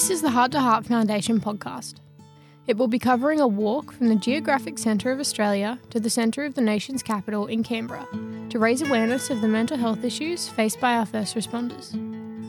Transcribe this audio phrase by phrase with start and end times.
[0.00, 1.96] This is the Heart to Heart Foundation podcast.
[2.66, 6.46] It will be covering a walk from the geographic centre of Australia to the centre
[6.46, 8.08] of the nation's capital in Canberra
[8.48, 11.92] to raise awareness of the mental health issues faced by our first responders.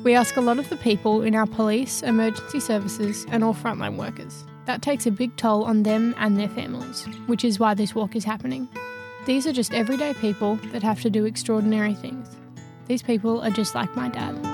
[0.02, 3.98] We ask a lot of the people in our police, emergency services, and all frontline
[3.98, 4.46] workers.
[4.66, 8.16] That takes a big toll on them and their families, which is why this walk
[8.16, 8.70] is happening.
[9.26, 12.30] These are just everyday people that have to do extraordinary things.
[12.88, 14.51] These people are just like my dad.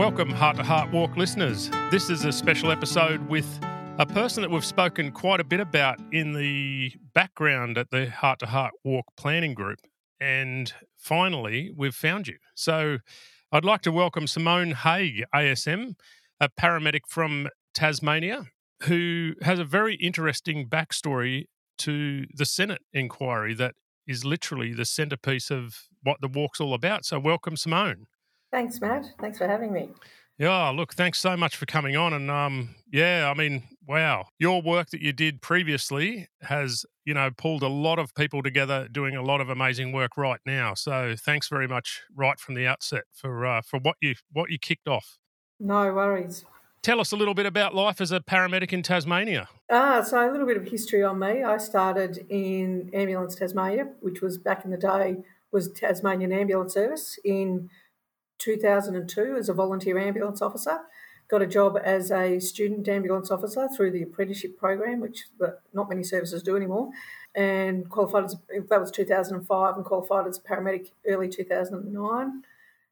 [0.00, 1.68] Welcome, Heart to Heart Walk listeners.
[1.90, 3.46] This is a special episode with
[3.98, 8.38] a person that we've spoken quite a bit about in the background at the Heart
[8.38, 9.78] to Heart Walk planning group.
[10.18, 12.38] And finally, we've found you.
[12.54, 13.00] So
[13.52, 15.96] I'd like to welcome Simone Haigh, ASM,
[16.40, 18.46] a paramedic from Tasmania,
[18.84, 21.44] who has a very interesting backstory
[21.76, 23.74] to the Senate inquiry that
[24.06, 27.04] is literally the centerpiece of what the walk's all about.
[27.04, 28.06] So, welcome, Simone.
[28.50, 29.06] Thanks, Matt.
[29.20, 29.90] Thanks for having me.
[30.38, 32.14] Yeah, look, thanks so much for coming on.
[32.14, 37.30] And um, yeah, I mean, wow, your work that you did previously has, you know,
[37.36, 40.72] pulled a lot of people together doing a lot of amazing work right now.
[40.72, 44.58] So thanks very much right from the outset for uh, for what you what you
[44.58, 45.18] kicked off.
[45.60, 46.46] No worries.
[46.82, 49.46] Tell us a little bit about life as a paramedic in Tasmania.
[49.70, 51.42] Ah, so a little bit of history on me.
[51.42, 55.18] I started in Ambulance Tasmania, which was back in the day
[55.52, 57.68] was Tasmanian Ambulance Service in
[58.40, 60.80] 2002 as a volunteer ambulance officer.
[61.28, 65.26] Got a job as a student ambulance officer through the apprenticeship program, which
[65.72, 66.90] not many services do anymore,
[67.34, 68.36] and qualified as
[68.68, 72.42] that was 2005 and qualified as a paramedic early 2009,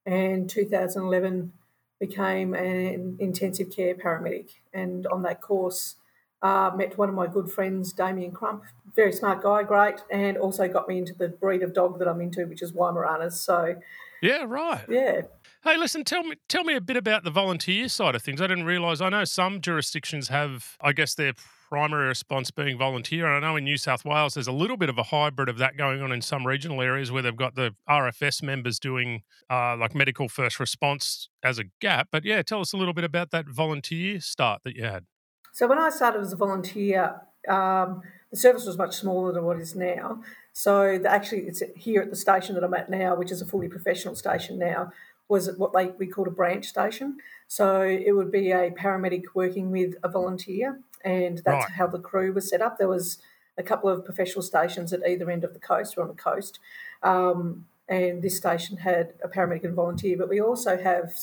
[0.07, 1.53] and 2011
[1.99, 4.51] became an intensive care paramedic.
[4.73, 5.97] And on that course,
[6.43, 8.63] uh, met one of my good friends, Damien Crump,
[8.95, 12.21] very smart guy, great, and also got me into the breed of dog that I'm
[12.21, 13.33] into, which is Weimaraners.
[13.33, 13.77] So,
[14.23, 14.84] yeah, right.
[14.89, 15.23] Yeah,
[15.64, 18.40] Hey, listen, tell me tell me a bit about the volunteer side of things.
[18.40, 19.01] I didn't realise.
[19.01, 21.33] I know some jurisdictions have, I guess, their
[21.68, 23.27] primary response being volunteer.
[23.27, 25.58] And I know in New South Wales there's a little bit of a hybrid of
[25.58, 29.77] that going on in some regional areas where they've got the RFS members doing uh,
[29.77, 32.08] like medical first response as a gap.
[32.12, 35.07] But yeah, tell us a little bit about that volunteer start that you had.
[35.52, 39.57] So when I started as a volunteer, um, the service was much smaller than what
[39.57, 40.23] it is now.
[40.58, 43.46] So the, actually, it's here at the station that I'm at now, which is a
[43.46, 44.91] fully professional station now
[45.29, 47.19] was what they we called a branch station.
[47.46, 51.70] So it would be a paramedic working with a volunteer, and that's right.
[51.70, 52.77] how the crew was set up.
[52.77, 53.19] There was
[53.57, 56.58] a couple of professional stations at either end of the coast, or on the coast,
[57.05, 60.17] um, and this station had a paramedic and volunteer.
[60.19, 61.14] But we also have,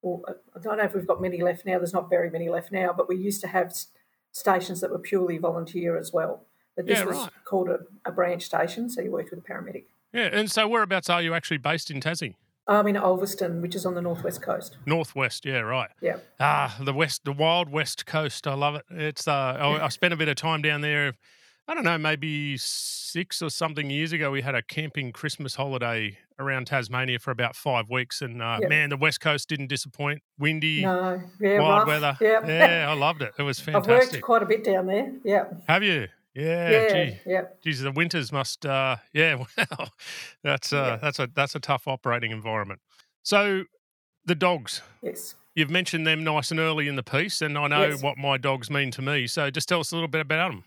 [0.00, 0.24] well,
[0.56, 1.76] I don't know if we've got many left now.
[1.76, 3.74] There's not very many left now, but we used to have
[4.30, 6.46] stations that were purely volunteer as well.
[6.76, 7.30] But this yeah, was right.
[7.44, 9.84] called a, a branch station, so you worked with a paramedic.
[10.12, 12.34] Yeah, and so whereabouts are you actually based in Tassie?
[12.68, 14.76] I'm in Ulverstone, which is on the northwest coast.
[14.86, 15.90] Northwest, yeah, right.
[16.00, 16.18] Yeah.
[16.38, 18.46] Ah, the west, the wild west coast.
[18.46, 18.84] I love it.
[18.90, 19.26] It's.
[19.26, 21.14] Uh, I, I spent a bit of time down there.
[21.68, 24.30] I don't know, maybe six or something years ago.
[24.30, 28.68] We had a camping Christmas holiday around Tasmania for about five weeks, and uh, yep.
[28.68, 30.22] man, the west coast didn't disappoint.
[30.38, 31.88] Windy, no, yeah, wild rough.
[31.88, 32.18] weather.
[32.20, 32.48] Yep.
[32.48, 33.32] Yeah, I loved it.
[33.38, 33.92] It was fantastic.
[33.92, 35.12] I've worked quite a bit down there.
[35.24, 35.44] Yeah.
[35.68, 36.08] Have you?
[36.34, 37.18] Yeah, yeah, gee.
[37.26, 37.42] yeah.
[37.62, 38.64] Geez, the winters must.
[38.64, 39.88] Uh, yeah, well,
[40.42, 40.96] that's uh, yeah.
[40.96, 42.80] that's a that's a tough operating environment.
[43.22, 43.64] So,
[44.24, 44.82] the dogs.
[45.02, 45.34] Yes.
[45.54, 48.02] You've mentioned them nice and early in the piece, and I know yes.
[48.02, 49.26] what my dogs mean to me.
[49.26, 50.64] So, just tell us a little bit about them.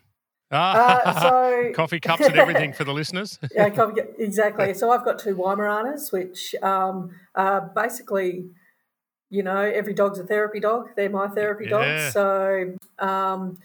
[0.51, 3.39] Uh, so coffee cups and everything for the listeners.
[3.53, 4.73] yeah, coffee, exactly.
[4.73, 8.45] So I've got two Weimaraners, which um, are basically,
[9.29, 10.89] you know, every dog's a therapy dog.
[10.95, 11.69] They're my therapy yeah.
[11.69, 12.13] dogs.
[12.13, 13.57] So um,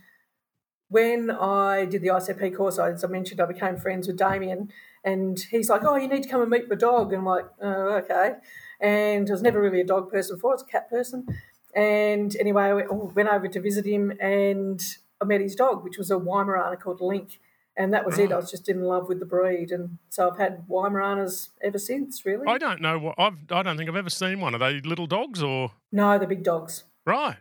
[0.91, 4.71] when I did the ICP course, as I mentioned, I became friends with Damien,
[5.05, 7.47] and he's like, "Oh, you need to come and meet my dog." And I'm like,
[7.63, 8.35] "Oh, okay."
[8.81, 11.27] And I was never really a dog person before; I was a cat person.
[11.75, 14.83] And anyway, I went over to visit him, and
[15.21, 17.39] I met his dog, which was a Weimaraner called Link,
[17.77, 18.33] and that was it.
[18.33, 22.27] I was just in love with the breed, and so I've had Weimaraners ever since.
[22.27, 23.39] Really, I don't know what I've.
[23.51, 24.57] I don't think I've ever seen one.
[24.57, 25.71] Are they little dogs or?
[25.93, 26.83] No, they're big dogs.
[27.07, 27.37] Right.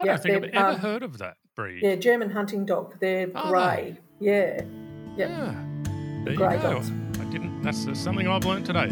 [0.00, 1.82] I yeah, don't think I've ever um, heard of that breed.
[1.82, 2.98] Yeah, German hunting dog.
[3.00, 3.98] They're grey.
[4.20, 4.26] They?
[4.26, 4.62] Yeah.
[5.16, 5.28] Yep.
[5.30, 5.64] Yeah.
[6.24, 6.90] There grey dogs.
[7.20, 7.62] I didn't.
[7.62, 8.90] That's something I've learned today.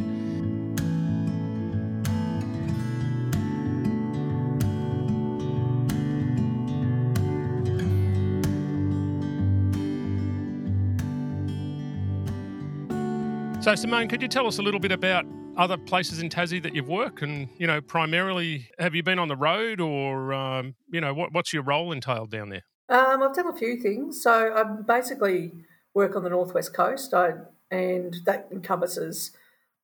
[13.62, 15.27] So, Simone, could you tell us a little bit about
[15.61, 19.29] other places in Tassie that you've worked, and you know, primarily, have you been on
[19.29, 22.62] the road, or um, you know, what, what's your role entailed down there?
[22.89, 24.23] Um, I've done a few things.
[24.23, 25.53] So, I basically
[25.93, 27.33] work on the northwest coast, I,
[27.71, 29.33] and that encompasses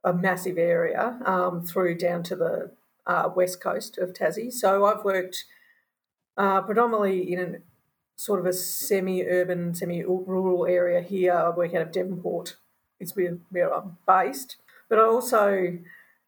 [0.03, 2.71] a massive area um, through down to the
[3.07, 4.53] uh, west coast of Tassie.
[4.53, 5.45] So I've worked
[6.37, 7.59] uh, predominantly in a
[8.15, 11.35] sort of a semi-urban, semi-rural area here.
[11.35, 12.57] I work out of Devonport.
[12.99, 14.57] It's where, where I'm based.
[14.89, 15.79] But I also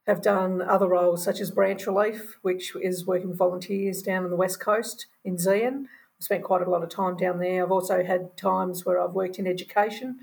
[0.07, 4.31] have done other roles such as branch relief, which is working with volunteers down on
[4.31, 5.85] the west coast in Zeehan.
[5.85, 7.63] I've spent quite a lot of time down there.
[7.63, 10.19] I've also had times where I've worked in education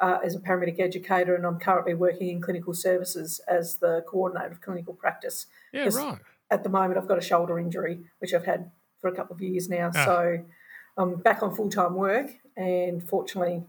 [0.00, 4.52] uh, as a paramedic educator, and I'm currently working in clinical services as the coordinator
[4.52, 5.46] of clinical practice.
[5.72, 6.18] Yeah, right.
[6.50, 9.42] At the moment, I've got a shoulder injury, which I've had for a couple of
[9.42, 9.90] years now.
[9.94, 10.04] Ah.
[10.04, 10.44] So
[10.96, 13.64] I'm back on full time work, and fortunately,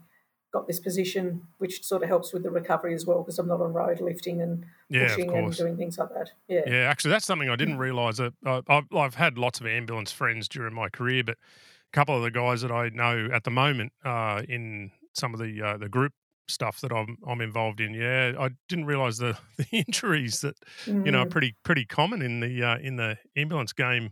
[0.51, 3.61] got this position, which sort of helps with the recovery as well because I'm not
[3.61, 6.31] on road lifting and yeah, pushing and doing things like that.
[6.47, 6.89] Yeah, yeah.
[6.89, 8.17] Actually, that's something I didn't realise.
[8.17, 12.15] That uh, I've, I've, had lots of ambulance friends during my career, but a couple
[12.15, 15.77] of the guys that I know at the moment uh, in some of the uh,
[15.77, 16.13] the group
[16.47, 17.93] stuff that I'm I'm involved in.
[17.93, 20.55] Yeah, I didn't realise the, the injuries that
[20.85, 21.05] mm.
[21.05, 21.31] you know are mm.
[21.31, 24.11] pretty pretty common in the uh, in the ambulance game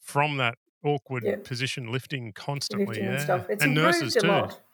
[0.00, 2.86] from that awkward position lifting constantly.
[2.86, 3.12] Lifting yeah.
[3.12, 3.46] and stuff.
[3.50, 4.28] It's and nurses too.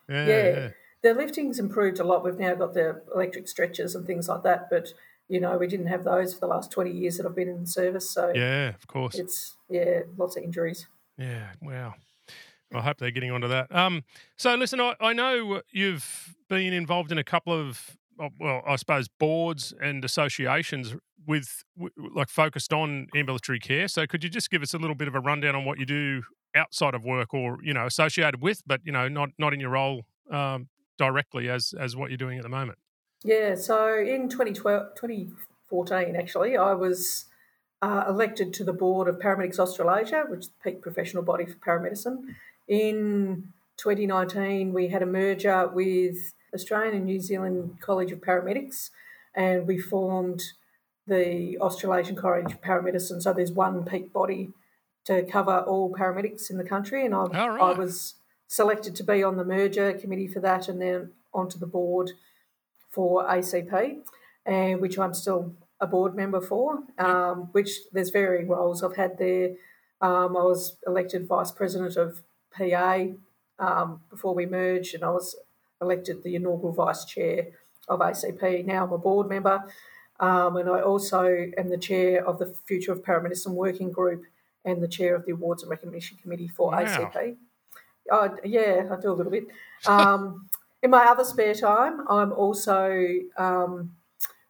[0.08, 0.68] Yeah, yeah.
[1.02, 2.24] The lifting's improved a lot.
[2.24, 4.92] We've now got the electric stretchers and things like that, but
[5.28, 7.60] you know we didn't have those for the last twenty years that I've been in
[7.60, 8.10] the service.
[8.10, 10.86] So yeah, of course, it's yeah, lots of injuries.
[11.18, 11.94] Yeah, wow.
[12.72, 13.74] I hope they're getting onto that.
[13.74, 14.04] Um,
[14.36, 17.96] so listen, I, I know you've been involved in a couple of
[18.38, 20.94] well, I suppose boards and associations
[21.26, 21.64] with
[22.14, 23.88] like focused on ambulatory care.
[23.88, 25.86] So could you just give us a little bit of a rundown on what you
[25.86, 26.22] do
[26.54, 29.70] outside of work, or you know, associated with, but you know, not not in your
[29.70, 30.68] role um,
[31.00, 32.78] directly as as what you're doing at the moment?
[33.24, 33.54] Yeah.
[33.54, 37.24] So in 2012, 2014, actually, I was
[37.82, 41.54] uh, elected to the board of Paramedics Australasia, which is the peak professional body for
[41.54, 42.34] paramedicine.
[42.68, 48.90] In 2019, we had a merger with Australian and New Zealand College of Paramedics,
[49.34, 50.42] and we formed
[51.06, 53.22] the Australasian College of Paramedicine.
[53.22, 54.50] So there's one peak body
[55.06, 57.60] to cover all paramedics in the country, and I, right.
[57.60, 58.16] I was
[58.50, 62.10] selected to be on the merger committee for that, and then onto the board
[62.90, 64.00] for ACP,
[64.44, 66.80] and which I'm still a board member for.
[66.98, 69.50] Um, which there's varying roles I've had there.
[70.00, 73.04] Um, I was elected vice president of PA
[73.60, 75.36] um, before we merged, and I was
[75.80, 77.50] elected the inaugural vice chair
[77.86, 78.66] of ACP.
[78.66, 79.62] Now I'm a board member,
[80.18, 84.24] um, and I also am the chair of the Future of Paramedicine Working Group
[84.64, 86.82] and the chair of the Awards and Recognition Committee for wow.
[86.82, 87.36] ACP.
[88.10, 89.46] Oh, yeah, I do a little bit.
[89.86, 90.48] Um,
[90.82, 93.92] in my other spare time, I'm also um,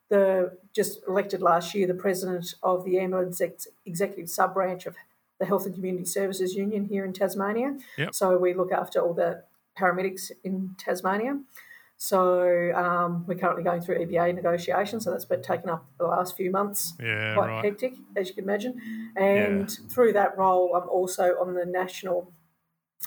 [0.08, 4.94] the just elected last year the president of the ambulance ex- executive sub branch of
[5.38, 7.76] the Health and Community Services Union here in Tasmania.
[7.98, 8.14] Yep.
[8.14, 9.42] So we look after all the
[9.78, 11.40] paramedics in Tasmania.
[11.96, 16.34] So um, we're currently going through EBA negotiations, so that's been taken up the last
[16.34, 16.94] few months.
[16.98, 17.64] Yeah, quite right.
[17.64, 19.12] hectic, as you can imagine.
[19.16, 19.88] And yeah.
[19.90, 22.32] through that role, I'm also on the national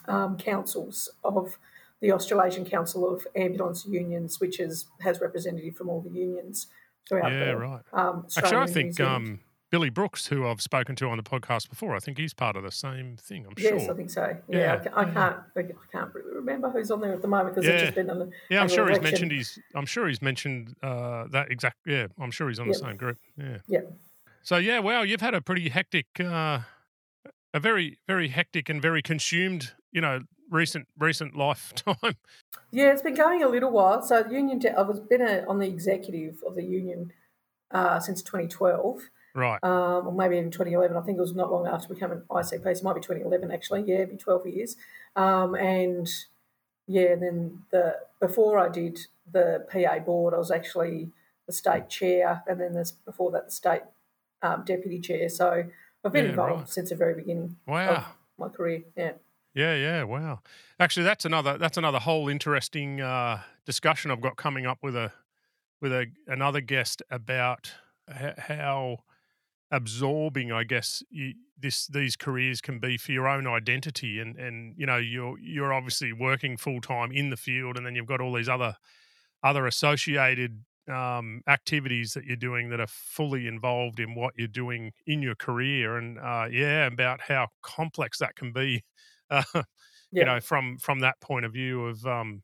[0.07, 1.57] um, councils of
[2.01, 6.67] the Australasian Council of Ambulance Unions, which is, has representative from all the unions
[7.07, 7.31] throughout.
[7.31, 7.81] Yeah, the, right.
[7.93, 9.39] Um, Actually, I think um,
[9.71, 12.63] Billy Brooks, who I've spoken to on the podcast before, I think he's part of
[12.63, 13.45] the same thing.
[13.47, 13.77] I'm sure.
[13.77, 14.37] Yes, I think so.
[14.47, 14.89] Yeah, yeah.
[14.93, 15.37] I, I, can't.
[15.57, 15.61] I
[15.91, 17.75] can't really remember who's on there at the moment because yeah.
[17.75, 18.29] it's just been on the.
[18.50, 19.03] Yeah, I'm sure election.
[19.03, 19.31] he's mentioned.
[19.31, 19.59] He's.
[19.73, 21.77] I'm sure he's mentioned uh, that exact.
[21.88, 22.75] Yeah, I'm sure he's on yep.
[22.75, 23.17] the same group.
[23.35, 23.57] Yeah.
[23.67, 23.79] Yeah.
[24.43, 26.59] So yeah, wow, you've had a pretty hectic, uh,
[27.53, 31.95] a very very hectic and very consumed, you know, recent recent lifetime.
[32.71, 34.01] Yeah, it's been going a little while.
[34.01, 37.13] So union, I've been a, on the executive of the union
[37.69, 39.09] uh, since 2012.
[39.35, 39.63] Right.
[39.63, 40.97] Um, or maybe even 2011.
[40.97, 42.63] I think it was not long after becoming ICP.
[42.63, 43.83] So it might be 2011 actually.
[43.83, 44.75] Yeah, it'd be 12 years.
[45.15, 46.09] Um, and
[46.88, 49.00] yeah, then the before I did
[49.31, 51.12] the PA board, I was actually
[51.45, 53.83] the state chair, and then this before that the state
[54.41, 55.29] um, deputy chair.
[55.29, 55.65] So
[56.03, 56.69] I've been yeah, involved right.
[56.69, 57.57] since the very beginning.
[57.67, 58.05] Wow.
[58.38, 58.83] my career.
[58.97, 59.13] Yeah.
[59.53, 60.39] Yeah, yeah, wow.
[60.79, 65.12] Actually, that's another that's another whole interesting uh, discussion I've got coming up with a
[65.81, 67.72] with a another guest about
[68.38, 69.00] how
[69.72, 74.75] absorbing, I guess, you, this these careers can be for your own identity, and and
[74.77, 78.22] you know you're you're obviously working full time in the field, and then you've got
[78.22, 78.77] all these other
[79.43, 84.91] other associated um, activities that you're doing that are fully involved in what you're doing
[85.07, 88.83] in your career, and uh, yeah, about how complex that can be,
[89.30, 89.63] uh, yeah.
[90.12, 92.44] you know, from from that point of view of um,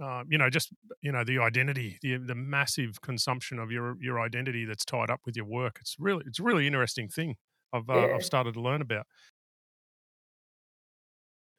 [0.00, 4.20] uh, you know, just you know, the identity, the the massive consumption of your your
[4.20, 5.78] identity that's tied up with your work.
[5.80, 7.36] It's really it's a really interesting thing.
[7.72, 8.14] I've uh, yeah.
[8.14, 9.06] I've started to learn about.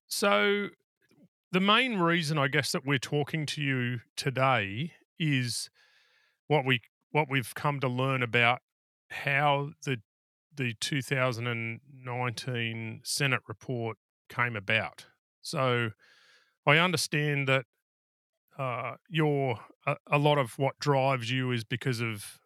[0.07, 0.69] So,
[1.51, 5.69] the main reason I guess that we're talking to you today is
[6.47, 6.81] what we
[7.11, 8.59] what we've come to learn about
[9.09, 9.97] how the
[10.55, 13.97] the 2019 Senate report
[14.29, 15.05] came about.
[15.41, 15.91] So
[16.65, 17.65] I understand that
[18.57, 22.39] uh, your a, a, lot of what drives you is because of,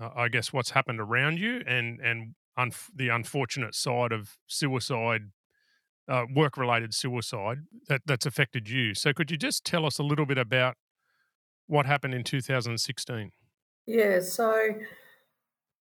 [0.00, 5.30] uh, I guess, what's happened around you and and unf- the unfortunate side of suicide,
[6.08, 8.94] uh, work related suicide that that's affected you.
[8.94, 10.76] So could you just tell us a little bit about
[11.66, 13.30] what happened in 2016?
[13.86, 14.20] Yeah.
[14.20, 14.74] So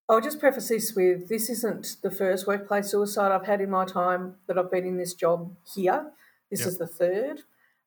[0.10, 3.86] I'll just preface this with this isn't the first workplace suicide I've had in my
[3.86, 6.12] time that I've been in this job here.
[6.50, 6.70] This yep.
[6.70, 7.42] is the third.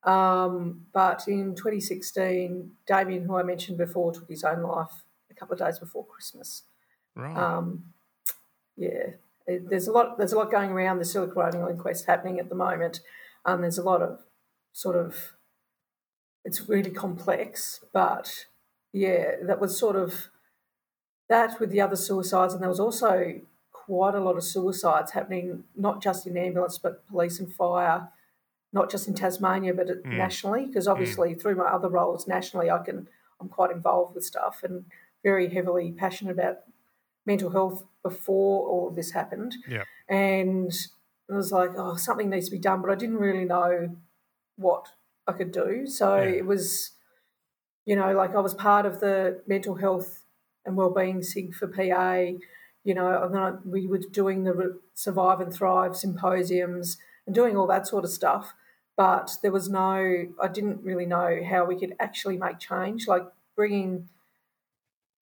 [0.05, 5.55] Um, but in 2016, Damien, who I mentioned before, took his own life a couple
[5.55, 6.63] of days before Christmas.
[7.17, 7.37] Right.
[7.37, 7.87] Um,
[8.77, 9.15] yeah,
[9.47, 10.17] it, there's a lot.
[10.17, 13.01] There's a lot going around the Silica coronial inquest happening at the moment.
[13.45, 14.21] Um, there's a lot of
[14.73, 15.33] sort of.
[16.45, 18.47] It's really complex, but
[18.93, 20.29] yeah, that was sort of
[21.33, 23.41] that with the other suicides, and there was also
[23.73, 28.09] quite a lot of suicides happening, not just in ambulance, but police and fire,
[28.73, 30.05] not just in Tasmania, but mm.
[30.05, 30.67] nationally.
[30.67, 31.41] Because obviously, mm.
[31.41, 33.09] through my other roles nationally, I can
[33.41, 34.85] I'm quite involved with stuff and
[35.25, 36.59] very heavily passionate about
[37.27, 39.55] mental health before all of this happened.
[39.69, 39.85] Yeah.
[40.09, 40.73] And
[41.29, 43.97] it was like, oh, something needs to be done, but I didn't really know
[44.57, 44.89] what
[45.27, 45.87] I could do.
[45.87, 46.29] So yeah.
[46.41, 46.93] it was,
[47.85, 50.22] you know, like I was part of the mental health
[50.65, 52.39] and Wellbeing SIG for PA.
[52.85, 57.69] You know, and then we were doing the Survive and Thrive symposiums and doing all
[57.69, 58.55] that sort of stuff.
[58.97, 63.25] But there was no, I didn't really know how we could actually make change, like
[63.57, 64.09] bringing,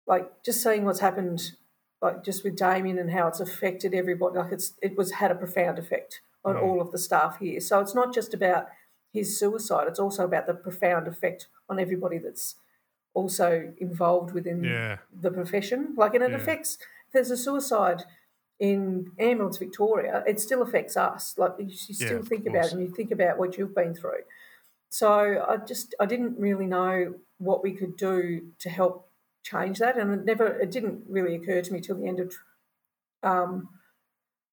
[0.06, 1.54] like just seeing what's happened,
[2.02, 4.38] like just with Damien and how it's affected everybody.
[4.38, 6.62] Like it's, it was had a profound effect on mm.
[6.62, 7.60] all of the staff here.
[7.60, 8.68] So it's not just about
[9.12, 12.56] his suicide; it's also about the profound effect on everybody that's
[13.16, 14.98] also involved within yeah.
[15.20, 15.96] the profession.
[15.98, 16.38] Like, and it yeah.
[16.38, 18.04] affects, if there's a suicide
[18.60, 21.34] in Ambulance Victoria, it still affects us.
[21.38, 24.24] Like, you, still yeah, think about it and you think about what you've been through.
[24.90, 29.10] So I just, I didn't really know what we could do to help
[29.44, 29.98] change that.
[29.98, 32.36] And it never, it didn't really occur to me till the end of
[33.24, 33.70] um,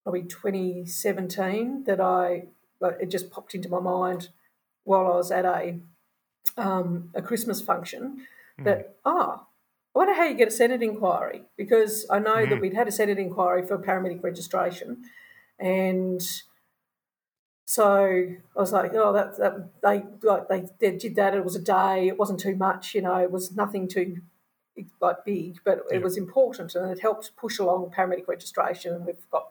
[0.05, 2.45] probably 2017 that I,
[2.81, 4.29] like, it just popped into my mind
[4.85, 5.79] while I was at a,
[6.57, 8.27] um, a Christmas function.
[8.65, 9.47] That, ah,
[9.95, 12.51] I wonder how you get a Senate inquiry because I know mm.
[12.51, 15.03] that we'd had a Senate inquiry for paramedic registration.
[15.59, 16.23] And
[17.67, 18.05] so
[18.57, 21.35] I was like, oh, that, that they like they, they did that.
[21.35, 22.09] It was a day.
[22.09, 23.17] It wasn't too much, you know.
[23.17, 24.23] It was nothing too
[25.01, 28.95] like big, but it was important and it helped push along paramedic registration.
[28.95, 29.51] And we've got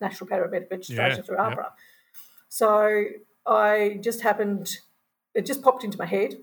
[0.00, 1.22] national paramedic registration yeah.
[1.22, 1.56] through AHPRA.
[1.56, 1.68] Yeah.
[2.48, 3.04] So
[3.46, 4.78] I just happened,
[5.34, 6.36] it just popped into my head.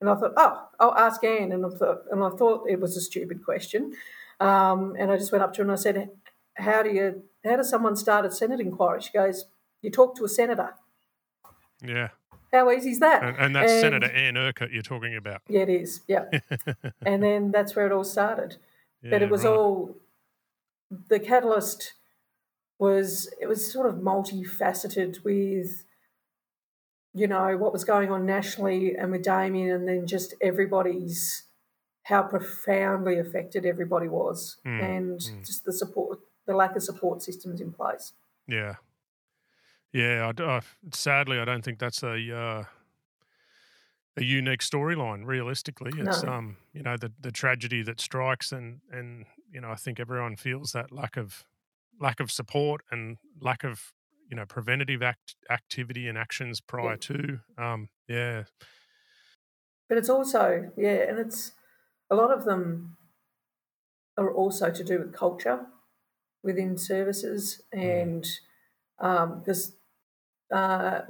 [0.00, 1.52] And I thought, oh, I'll ask Anne.
[1.52, 3.94] And I thought, and I thought it was a stupid question.
[4.40, 6.10] Um, and I just went up to her and I said,
[6.54, 9.02] how do you, how does someone start a Senate inquiry?
[9.02, 9.44] She goes,
[9.82, 10.74] you talk to a senator.
[11.84, 12.08] Yeah.
[12.52, 13.22] How easy is that?
[13.22, 15.42] And, and that's and, Senator Anne Urquhart you're talking about.
[15.48, 16.00] Yeah, it is.
[16.08, 16.24] Yeah.
[17.06, 18.56] and then that's where it all started.
[19.02, 19.52] Yeah, but it was right.
[19.52, 19.96] all,
[21.08, 21.92] the catalyst
[22.78, 25.84] was, it was sort of multifaceted with,
[27.12, 31.44] you know, what was going on nationally and with Damien, and then just everybody's
[32.04, 35.46] how profoundly affected everybody was, mm, and mm.
[35.46, 38.12] just the support, the lack of support systems in place.
[38.46, 38.76] Yeah,
[39.92, 40.32] yeah.
[40.36, 40.60] I, I,
[40.92, 42.64] sadly, I don't think that's a uh,
[44.16, 45.24] a unique storyline.
[45.24, 46.32] Realistically, it's no.
[46.32, 50.36] um, you know, the the tragedy that strikes, and and you know, I think everyone
[50.36, 51.44] feels that lack of
[52.00, 53.92] lack of support and lack of
[54.30, 56.96] you know preventative act activity and actions prior yeah.
[57.00, 58.44] to um, yeah
[59.88, 61.52] but it's also yeah and it's
[62.10, 62.96] a lot of them
[64.16, 65.66] are also to do with culture
[66.42, 68.02] within services mm.
[68.02, 68.26] and
[68.98, 69.72] because
[70.50, 71.00] um, uh,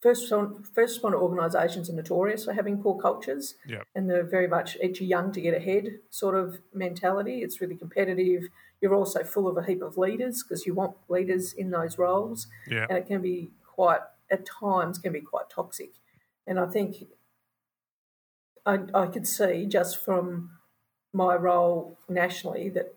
[0.00, 0.28] first
[0.74, 3.86] first responder organisations are notorious for having poor cultures, yep.
[3.94, 7.42] and they're very much each young to get ahead sort of mentality.
[7.42, 8.44] It's really competitive.
[8.80, 12.46] You're also full of a heap of leaders because you want leaders in those roles,
[12.68, 12.86] yeah.
[12.88, 15.92] and it can be quite at times can be quite toxic.
[16.46, 17.04] And I think
[18.64, 20.50] I, I could see just from
[21.12, 22.94] my role nationally that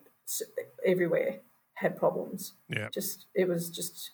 [0.85, 1.39] everywhere
[1.75, 2.53] had problems.
[2.69, 4.11] Yeah, just it was just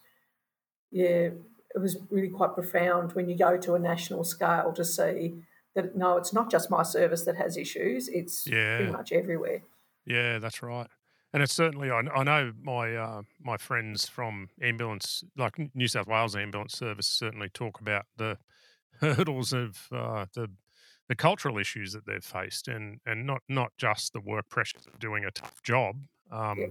[0.91, 1.29] yeah
[1.75, 5.35] it was really quite profound when you go to a national scale to see
[5.75, 8.77] that no, it's not just my service that has issues; it's yeah.
[8.77, 9.61] pretty much everywhere.
[10.05, 10.87] Yeah, that's right.
[11.37, 16.07] And it's certainly I, I know my uh, my friends from ambulance, like New South
[16.07, 18.39] Wales Ambulance Service, certainly talk about the
[19.01, 20.47] hurdles of uh, the
[21.07, 24.97] the cultural issues that they've faced, and and not not just the work pressures of
[24.97, 25.97] doing a tough job.
[26.31, 26.67] Um, Yeah.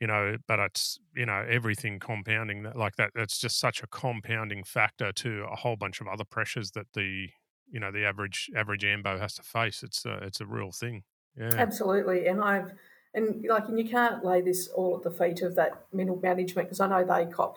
[0.00, 3.12] You know, but it's you know everything compounding that like that.
[3.14, 7.28] That's just such a compounding factor to a whole bunch of other pressures that the
[7.68, 9.84] you know the average average ambo has to face.
[9.84, 11.04] It's a, it's a real thing.
[11.38, 12.72] Yeah, Absolutely, and I've
[13.16, 16.68] and like and you can't lay this all at the feet of that middle management
[16.68, 17.56] because I know they cop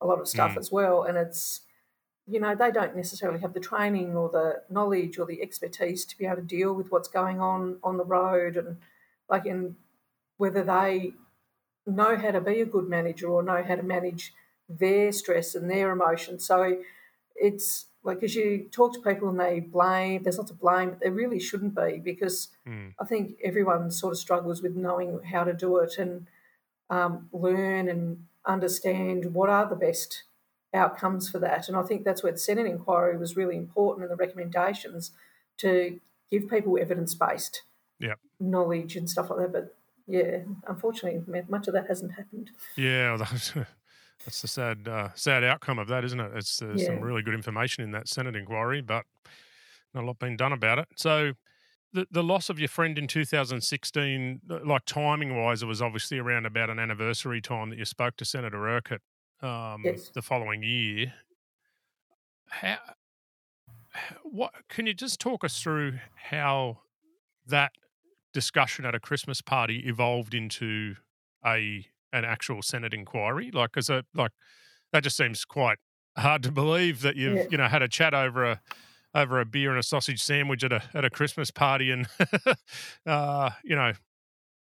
[0.00, 0.58] a lot of stuff Mm.
[0.58, 1.62] as well, and it's
[2.26, 6.18] you know they don't necessarily have the training or the knowledge or the expertise to
[6.18, 8.78] be able to deal with what's going on on the road and
[9.30, 9.76] like and
[10.38, 11.14] whether they
[11.86, 14.34] know how to be a good manager or know how to manage
[14.68, 16.46] their stress and their emotions.
[16.46, 16.82] So
[17.34, 21.00] it's like as you talk to people and they blame, there's lots of blame, but
[21.00, 22.92] there really shouldn't be because Mm.
[23.00, 26.26] I think everyone sort of struggles with knowing how to do it and
[26.90, 30.24] um, learn and understand what are the best
[30.74, 31.68] outcomes for that.
[31.68, 35.12] And I think that's where the Senate inquiry was really important and the recommendations
[35.58, 36.00] to
[36.30, 37.62] give people evidence based
[38.00, 38.18] Yep.
[38.40, 39.52] knowledge and stuff like that.
[39.52, 42.50] But yeah, unfortunately, much of that hasn't happened.
[42.76, 43.16] Yeah,
[44.24, 46.32] that's, the sad uh, sad outcome of that, isn't it?
[46.34, 46.86] It's uh, Yeah.
[46.86, 49.04] some really good information in that Senate inquiry, but
[49.94, 50.88] not a lot been done about it.
[50.96, 51.32] So.
[51.94, 56.18] The, the loss of your friend in 2016, uh, like timing wise, it was obviously
[56.18, 59.00] around about an anniversary time that you spoke to Senator Urquhart
[59.40, 60.10] um, Yes.
[60.10, 61.14] the following year.
[62.50, 62.76] How,
[64.22, 66.80] what can you just talk us through how
[67.46, 67.72] that
[68.34, 70.96] discussion at a Christmas party evolved into
[71.44, 73.50] a an actual Senate inquiry?
[73.52, 74.32] Like, because like
[74.92, 75.78] that just seems quite
[76.16, 77.46] hard to believe that you've Yeah.
[77.50, 78.60] you know had a chat over a
[79.14, 82.06] over a beer and a sausage sandwich at a at a Christmas party, and
[83.06, 83.92] uh, you know,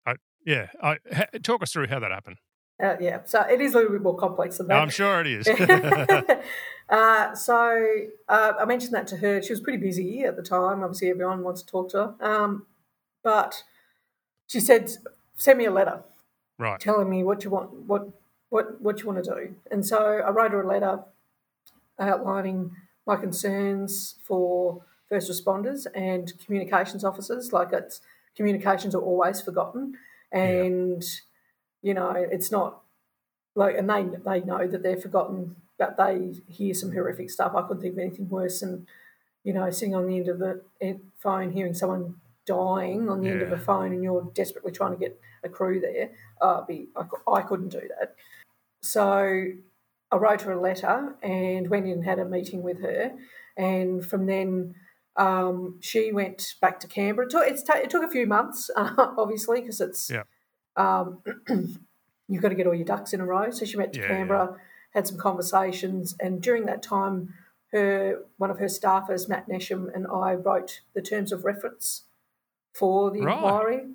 [0.07, 2.37] I, yeah, I, ha, talk us through how that happened.
[2.83, 4.81] Uh, yeah, so it is a little bit more complex than that.
[4.81, 5.49] I'm sure it is.
[6.91, 7.87] uh, so
[8.29, 9.41] uh, I mentioned that to her.
[9.41, 10.82] She was pretty busy at the time.
[10.82, 12.15] Obviously, everyone wants to talk to her.
[12.21, 12.67] Um,
[13.25, 13.63] but
[14.47, 14.91] she said,
[15.37, 16.02] "Send me a letter
[16.58, 16.80] right.
[16.80, 18.08] telling me what you want, what
[18.49, 21.04] what what you want to do." And so I wrote her a letter
[21.99, 22.73] outlining
[23.06, 27.52] my concerns for first responders and communications officers.
[27.52, 28.00] Like it's
[28.36, 29.95] communications are always forgotten,
[30.32, 31.04] and
[31.82, 32.82] you know it's not
[33.54, 37.54] like and they they know that they're forgotten, but they hear some horrific stuff.
[37.54, 38.86] I couldn't think of anything worse than
[39.45, 42.16] you know sitting on the end of the eh, phone hearing someone
[42.47, 45.80] dying on the end of a phone and you're desperately trying to get a crew
[45.80, 46.11] there.
[46.41, 48.15] Uh, be I, I couldn't do that.
[48.82, 49.47] So
[50.13, 53.13] I wrote her a letter and went in and had a meeting with her.
[53.56, 54.75] And from then,
[55.17, 57.26] um, she went back to Canberra.
[57.26, 60.23] It took, it's ta- it took a few months, uh, obviously, because it's Yeah.
[60.76, 61.23] um,
[62.28, 63.50] you've got to get all your ducks in a row.
[63.50, 64.56] So she went to Yeah, Canberra,
[64.95, 67.35] had some conversations, and during that time,
[67.73, 72.02] her one of her staffers, Matt Nesham, and I wrote the terms of reference
[72.78, 73.34] for the Right.
[73.36, 73.89] inquiry.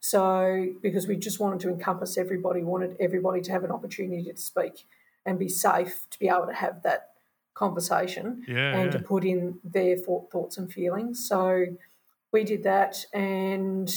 [0.00, 4.36] So because we just wanted to encompass everybody, wanted everybody to have an opportunity to
[4.36, 4.86] speak
[5.24, 7.10] and be safe to be able to have that
[7.54, 8.76] conversation Yeah.
[8.76, 8.98] and yeah.
[8.98, 11.26] to put in their thoughts and feelings.
[11.26, 11.66] So
[12.32, 13.88] we did that, and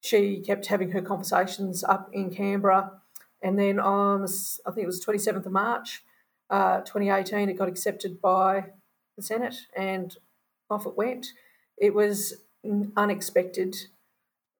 [0.00, 3.00] she kept having her conversations up in Canberra.
[3.42, 6.02] And then on, I think it was 27th of March,
[6.48, 8.72] uh, 2018, it got accepted by
[9.16, 10.16] the Senate and
[10.70, 11.26] off it went.
[11.76, 12.42] It was
[12.96, 13.76] unexpected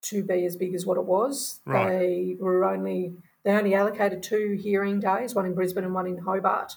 [0.02, 1.60] to be as big as what it was.
[1.66, 1.98] Right.
[1.98, 6.18] They were only they only allocated two hearing days, one in Brisbane and one in
[6.18, 6.76] Hobart.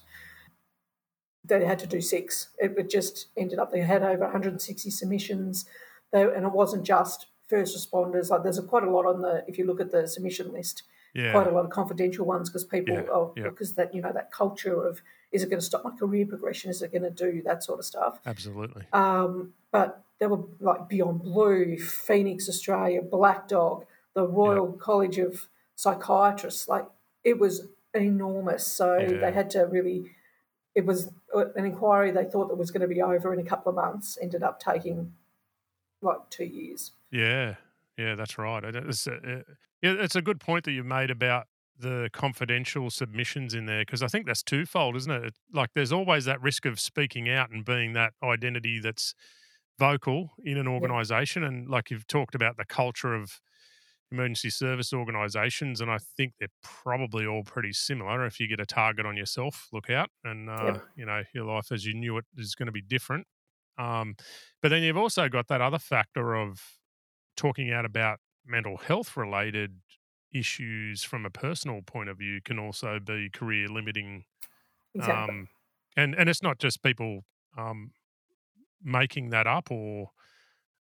[1.46, 2.50] They had to do six.
[2.58, 5.66] It, just ended up they had over 160 submissions,
[6.12, 8.30] they, and it wasn't just first responders.
[8.30, 10.84] Like there's a, quite a lot on the if you look at the submission list,
[11.14, 11.32] yeah.
[11.32, 13.44] quite a lot of confidential ones because people Yeah, oh yeah.
[13.44, 15.02] because that you know that culture of
[15.34, 16.70] is it going to stop my career progression?
[16.70, 18.20] Is it going to do that sort of stuff?
[18.26, 18.84] Absolutely.
[18.94, 25.50] Um, but there were like Beyond Blue, Phoenix Australia, Black Dog, the Royal College of
[25.76, 26.70] Psychiatrists.
[26.70, 26.86] Like
[27.26, 28.66] it was enormous.
[28.66, 29.18] So Yeah.
[29.20, 30.12] they had to really.
[30.76, 33.44] It was uh, an inquiry they thought that was going to be over in a
[33.44, 34.18] couple of months.
[34.22, 35.14] Ended up taking
[36.02, 36.92] like two years.
[37.12, 37.56] Yeah,
[37.98, 38.64] yeah, that's right.
[38.64, 39.46] It's a, it-
[39.82, 44.08] it's a good point that you've made about the confidential submissions in there because I
[44.08, 45.24] think that's twofold, isn't it?
[45.26, 49.14] It- Like, there's always that risk of speaking out and being that identity that's
[49.80, 53.42] vocal in an organisation, and like you've talked about the culture of
[54.12, 58.26] emergency service organisations, and I think they're probably all pretty similar.
[58.26, 60.84] If you get a target on yourself, look out, and uh, Yep.
[60.96, 63.28] you know your life as you knew it is going to be different.
[63.78, 64.16] Um,
[64.62, 66.62] but then you've also got that other factor of
[67.36, 69.82] talking out about mental health related
[70.34, 74.26] issues from a personal point of view can also be career limiting.
[74.96, 75.34] Exactly.
[75.34, 75.50] Um,
[75.98, 77.22] and and it's not just people
[77.58, 77.92] um,
[78.84, 80.12] making that up or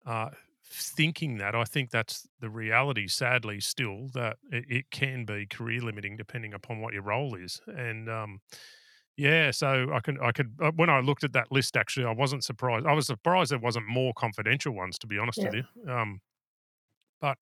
[0.05, 0.29] uh,
[0.63, 1.55] thinking that.
[1.55, 6.53] I think that's the reality, sadly, still that it, it, can be career limiting depending
[6.53, 7.61] upon what your role is.
[7.67, 8.41] And um,
[9.17, 12.11] yeah, so I can I could uh, when I looked at that list, actually, I
[12.11, 12.85] wasn't surprised.
[12.85, 15.45] I was surprised there wasn't more confidential ones, to be honest yeah.
[15.45, 15.91] with you.
[15.91, 16.21] Um,
[17.21, 17.37] but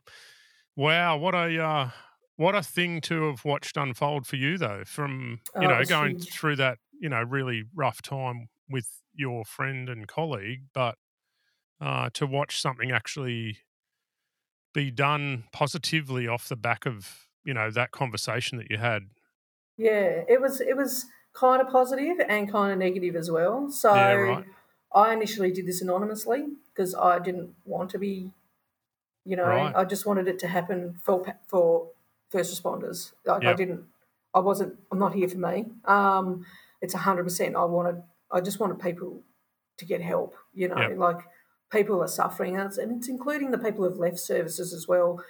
[0.75, 1.89] wow, what a uh,
[2.35, 4.83] what a thing to have watched unfold for you, though.
[4.85, 6.31] From you oh, know going huge.
[6.31, 10.95] through that you know really rough time with your friend and colleague, but
[11.79, 13.59] uh, to watch something actually
[14.73, 19.03] be done positively off the back of you know that conversation that you had.
[19.77, 23.69] Yeah, it was it was kind of positive and kind of negative as well.
[23.69, 24.45] So yeah, right.
[24.93, 28.31] I initially did this anonymously because I didn't want to be,
[29.25, 29.75] you know, right.
[29.75, 31.89] I just wanted it to happen for for
[32.33, 33.13] first responders.
[33.25, 33.53] Like yep.
[33.53, 33.83] I didn't,
[34.33, 35.67] I wasn't, I'm not here for me.
[35.85, 36.45] Um,
[36.81, 37.55] it's hundred percent.
[37.55, 38.01] I wanted,
[38.33, 39.21] I just wanted people
[39.77, 40.35] to get help.
[40.53, 40.97] You know, yep.
[40.97, 41.19] like
[41.71, 45.23] people are suffering, and it's including the people who've left services as well.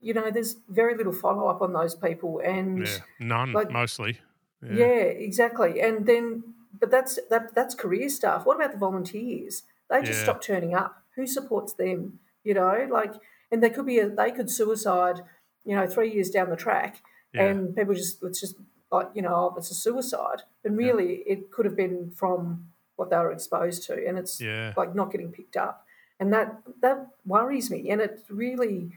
[0.00, 4.20] You know, there's very little follow up on those people, and yeah, none like, mostly.
[4.62, 4.74] Yeah.
[4.74, 5.80] yeah, exactly.
[5.80, 6.42] And then,
[6.78, 8.44] but that's that that's career stuff.
[8.44, 9.62] What about the volunteers?
[9.88, 10.24] They just yeah.
[10.24, 11.02] stop turning up.
[11.16, 12.18] Who supports them?
[12.44, 13.14] You know, like,
[13.50, 15.20] and they could be a, they could suicide.
[15.64, 17.02] You know, three years down the track,
[17.32, 17.44] yeah.
[17.44, 18.56] and people just it's just
[18.92, 20.42] like you know, oh, it's a suicide.
[20.64, 24.74] And really, it could have been from what they were exposed to, and it's yeah.
[24.76, 25.86] like not getting picked up,
[26.20, 28.92] and that that worries me, and it really,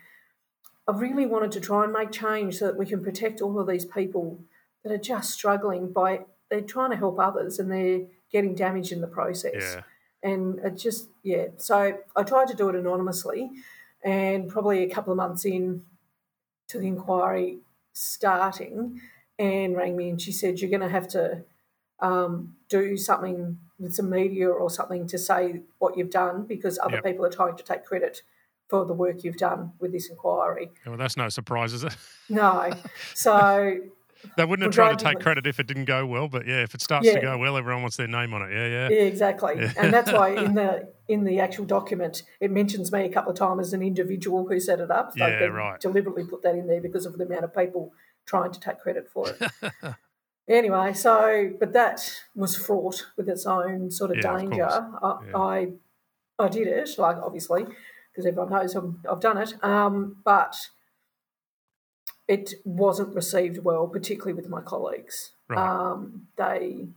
[0.88, 3.68] I really wanted to try and make change so that we can protect all of
[3.68, 4.40] these people
[4.84, 9.02] that are just struggling by they're trying to help others and they're getting damaged in
[9.02, 9.54] the process.
[9.56, 9.82] Yeah.
[10.22, 13.52] And it just yeah, so I tried to do it anonymously,
[14.04, 15.84] and probably a couple of months in
[16.68, 17.60] to the inquiry
[17.94, 19.02] starting,
[19.40, 21.44] Anne rang me and she said you're going to have to
[22.00, 26.96] um, do something with some media or something to say what you've done because other
[26.96, 27.04] yep.
[27.04, 28.22] people are trying to take credit
[28.70, 30.72] for the work you've done with this inquiry.
[30.86, 31.96] Well, that's no surprise, is it?
[32.30, 32.72] No.
[33.14, 33.80] So
[34.38, 36.74] they wouldn't have tried to take credit if it didn't go well, but yeah, if
[36.74, 37.16] it starts yeah.
[37.16, 38.54] to go well, everyone wants their name on it.
[38.54, 38.90] Yeah, yeah.
[38.90, 39.56] Yeah, exactly.
[39.58, 39.74] Yeah.
[39.78, 43.38] And that's why in the in the actual document it mentions me a couple of
[43.38, 45.14] times as an individual who set it up.
[45.18, 45.80] So yeah, right.
[45.80, 47.94] Deliberately put that in there because of the amount of people
[48.26, 49.52] trying to take credit for it.
[50.48, 54.66] anyway, so but that was fraught with its own sort of yeah, danger.
[54.66, 55.38] Of I, yeah.
[55.38, 55.68] I,
[56.46, 57.66] I did it, like obviously,
[58.12, 59.54] because everyone knows I'm, I've done it.
[59.64, 60.56] Um, but
[62.28, 65.32] it wasn't received well, particularly with my colleagues.
[65.48, 65.60] Right.
[65.60, 66.88] Um, they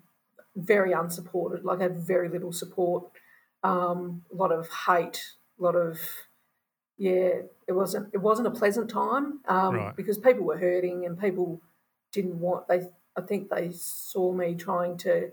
[0.57, 3.05] very unsupported, like had very little support,
[3.63, 5.23] um, a lot of hate,
[5.59, 6.01] a lot of
[6.99, 7.31] yeah.
[7.67, 9.97] It wasn't it wasn't a pleasant time um, right.
[9.97, 11.61] because people were hurting and people
[12.13, 15.31] didn't want they I think they saw me trying to,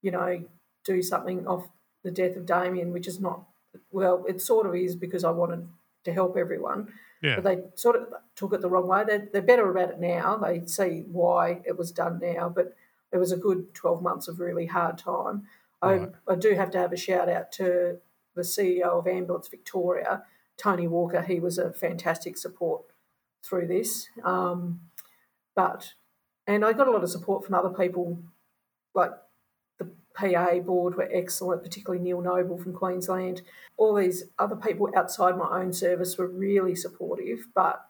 [0.00, 0.42] you know,
[0.84, 1.68] do something off
[2.02, 3.42] the death of Damien, which is not
[3.90, 4.24] well.
[4.26, 5.68] It sort of is because I wanted
[6.04, 6.88] to help everyone,
[7.22, 7.36] yeah.
[7.36, 9.04] but they sort of took it the wrong way.
[9.06, 10.38] They're, they're better about it now.
[10.38, 12.74] They see why it was done now, but
[13.12, 15.46] it was a good twelve months of really hard time.
[15.82, 16.08] Right.
[16.26, 17.98] I, I do have to have a shout out to
[18.34, 20.22] the CEO of Ambulance Victoria,
[20.58, 21.22] Tony Walker.
[21.22, 22.82] He was a fantastic support
[23.42, 24.08] through this.
[24.24, 24.80] Um,
[25.54, 25.94] but
[26.46, 28.22] and I got a lot of support from other people,
[28.94, 29.10] like
[29.78, 33.42] the PA board were excellent, particularly Neil Noble from Queensland.
[33.76, 37.84] All these other people outside my own service were really supportive, but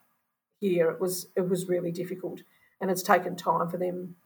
[0.61, 2.43] here it was it was really difficult,
[2.81, 4.17] and it's taken time for them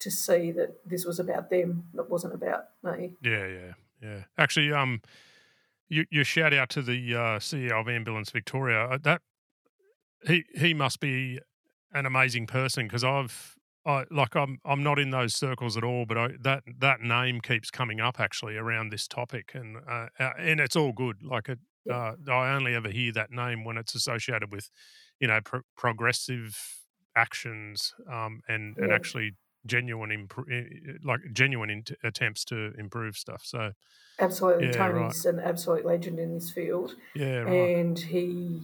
[0.00, 3.14] to see that this was about them, it wasn't about me.
[3.20, 4.20] Yeah, yeah, yeah.
[4.38, 5.02] Actually, um,
[5.88, 8.84] you, you shout out to the uh, CEO of Ambulance Victoria.
[8.84, 9.22] Uh, that
[10.26, 11.40] he he must be
[11.92, 16.04] an amazing person because I've I like I'm I'm not in those circles at all,
[16.06, 20.32] but I, that that name keeps coming up actually around this topic, and uh, uh
[20.38, 21.22] and it's all good.
[21.22, 21.58] Like it,
[21.90, 24.68] uh, I only ever hear that name when it's associated with,
[25.20, 26.58] you know, pro- progressive
[27.16, 28.84] actions, um, and yeah.
[28.84, 29.32] and actually
[29.68, 30.48] genuine imp-
[31.04, 33.42] like genuine in- attempts to improve stuff.
[33.44, 33.72] So
[34.18, 35.34] absolutely, yeah, Tony's right.
[35.34, 36.96] an absolute legend in this field.
[37.14, 37.76] Yeah, right.
[37.76, 38.62] and he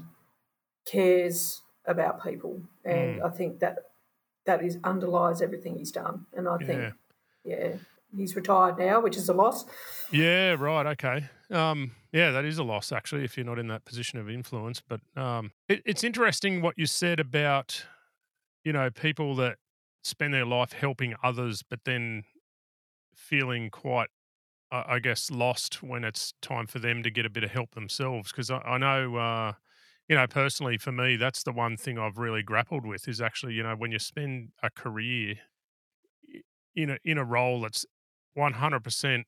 [0.86, 3.24] cares about people, and mm.
[3.24, 3.78] I think that
[4.46, 6.26] that is underlies everything he's done.
[6.34, 6.92] And I think,
[7.44, 7.76] yeah, yeah
[8.16, 9.64] he's retired now, which is a loss.
[10.12, 10.86] Yeah, right.
[10.86, 11.28] Okay.
[11.50, 14.82] Um, yeah, that is a loss actually if you're not in that position of influence.
[14.86, 17.84] But um, it, it's interesting what you said about,
[18.64, 19.56] you know, people that
[20.04, 22.24] spend their life helping others, but then
[23.14, 24.08] feeling quite,
[24.70, 28.30] I guess, lost when it's time for them to get a bit of help themselves.
[28.30, 29.16] Because I, I, know.
[29.16, 29.52] Uh,
[30.08, 33.54] you know, personally for me, that's the one thing I've really grappled with is actually,
[33.54, 35.36] you know, when you spend a career
[36.76, 37.86] in a in a role that's
[38.34, 39.26] one hundred percent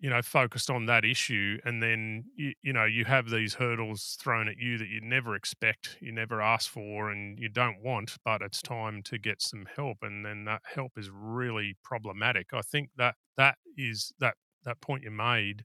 [0.00, 4.16] you know focused on that issue and then you, you know you have these hurdles
[4.20, 8.16] thrown at you that you never expect you never ask for and you don't want
[8.24, 12.48] but it's time to get some help and then that help is really problematic.
[12.52, 14.34] I think that that is that
[14.64, 15.64] that point you made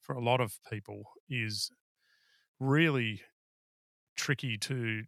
[0.00, 1.70] for a lot of people is
[2.60, 3.22] really
[4.16, 5.04] tricky to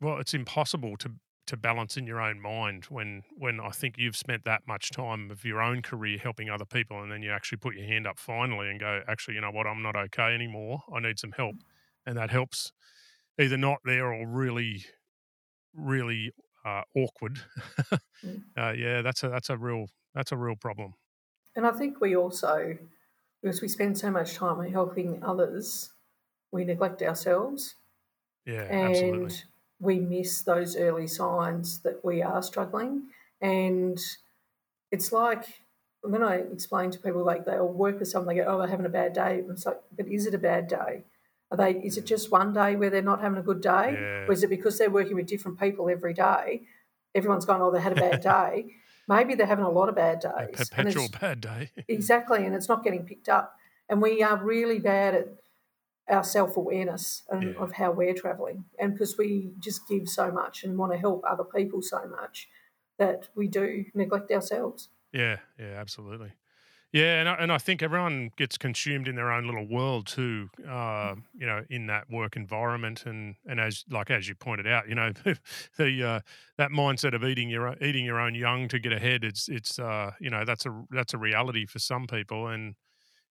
[0.00, 1.12] well it's impossible to
[1.48, 5.30] to balance in your own mind when when I think you've spent that much time
[5.30, 8.18] of your own career helping other people and then you actually put your hand up
[8.18, 9.66] finally and go actually you know what?
[9.66, 10.82] I'm not okay anymore.
[10.94, 11.56] I need some help.
[12.06, 12.72] And that helps
[13.38, 14.84] either not there or really
[15.74, 16.32] really
[16.64, 17.40] uh, awkward.
[18.24, 18.42] Mm.
[18.58, 20.92] uh, yeah that's a that's a real that's a real problem.
[21.56, 22.76] And I think we also
[23.42, 25.92] because we spend so much time helping others
[26.52, 27.74] we neglect ourselves.
[28.44, 29.36] Yeah and absolutely
[29.80, 33.04] we miss those early signs that we are struggling.
[33.40, 33.98] And
[34.90, 35.44] it's like
[36.02, 38.86] when I explain to people, like they'll work with someone, they go, "Oh, they're having
[38.86, 41.04] a bad day." It's like, but is it a bad day?
[41.50, 41.72] Are they?
[41.72, 42.08] Is it mm.
[42.08, 44.26] just one day where they're not having a good day, yeah.
[44.26, 46.62] or is it because they're working with different people every day?
[47.14, 48.74] Everyone's going, "Oh, they had a bad day."
[49.08, 50.60] Maybe they're having a lot of bad days.
[50.60, 51.70] A perpetual bad day.
[51.88, 53.56] exactly, and it's not getting picked up.
[53.88, 55.28] And we are really bad at
[56.08, 57.52] our self awareness yeah.
[57.58, 58.64] of how we're traveling.
[58.78, 62.48] And because we just give so much and want to help other people so much
[62.98, 64.88] that we do neglect ourselves.
[65.12, 66.32] Yeah, yeah, absolutely.
[66.90, 70.48] Yeah, and I, and I think everyone gets consumed in their own little world too.
[70.66, 74.88] Uh, you know, in that work environment, and and as like as you pointed out,
[74.88, 75.12] you know,
[75.76, 76.20] the uh,
[76.56, 79.22] that mindset of eating your eating your own young to get ahead.
[79.22, 82.74] It's it's uh, you know that's a that's a reality for some people, and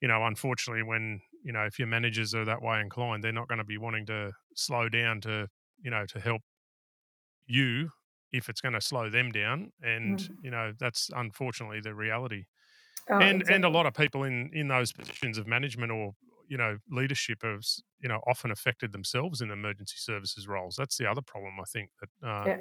[0.00, 3.48] you know, unfortunately, when you know if your managers are that way inclined, they're not
[3.48, 5.48] going to be wanting to slow down to
[5.83, 6.42] you know to help
[7.46, 7.90] you
[8.33, 10.28] if it's going to slow them down, and mm.
[10.42, 12.44] you know that's unfortunately the reality.
[13.11, 13.55] Oh, and exactly.
[13.57, 16.12] and a lot of people in in those positions of management or
[16.48, 17.64] you know leadership have
[18.00, 20.76] you know often affected themselves in emergency services roles.
[20.76, 22.57] That's the other problem I think that uh, yeah.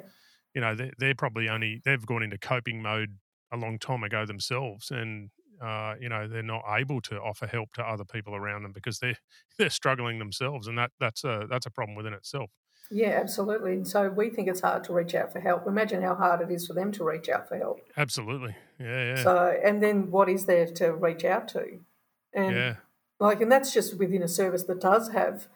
[0.54, 3.18] you know they're, they're probably only they've gone into coping mode
[3.52, 5.30] a long time ago themselves, and
[5.62, 8.98] uh, you know they're not able to offer help to other people around them because
[8.98, 9.18] they're
[9.58, 12.50] they're struggling themselves, and that that's a that's a problem within itself.
[12.90, 13.72] Yeah, absolutely.
[13.72, 15.66] And so we think it's hard to reach out for help.
[15.66, 17.80] Imagine how hard it is for them to reach out for help.
[17.96, 18.54] Absolutely.
[18.78, 19.22] Yeah, yeah.
[19.22, 21.78] So, and then what is there to reach out to?
[22.34, 22.74] And yeah.
[23.18, 25.46] like, and that's just within a service that does have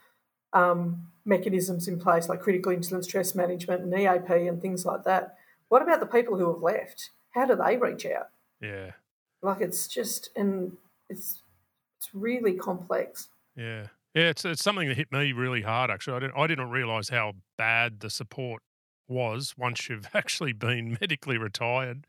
[0.54, 5.36] um, mechanisms in place like critical incident stress management and EAP and things like that.
[5.68, 7.10] What about the people who have left?
[7.30, 8.28] How do they reach out?
[8.62, 8.92] Yeah.
[9.42, 10.72] Like it's just and
[11.08, 11.42] it's
[11.98, 13.28] it's really complex.
[13.56, 13.86] Yeah.
[14.14, 16.16] Yeah, it's it's something that hit me really hard actually.
[16.16, 18.62] I didn't I didn't realize how bad the support
[19.08, 22.06] was once you've actually been medically retired,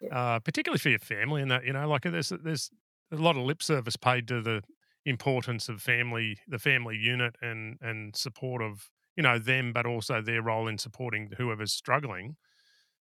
[0.00, 0.16] yeah.
[0.16, 2.70] uh, particularly for your family and that you know like there's there's
[3.10, 4.62] a lot of lip service paid to the
[5.04, 10.20] importance of family the family unit and and support of you know them but also
[10.20, 12.36] their role in supporting whoever's struggling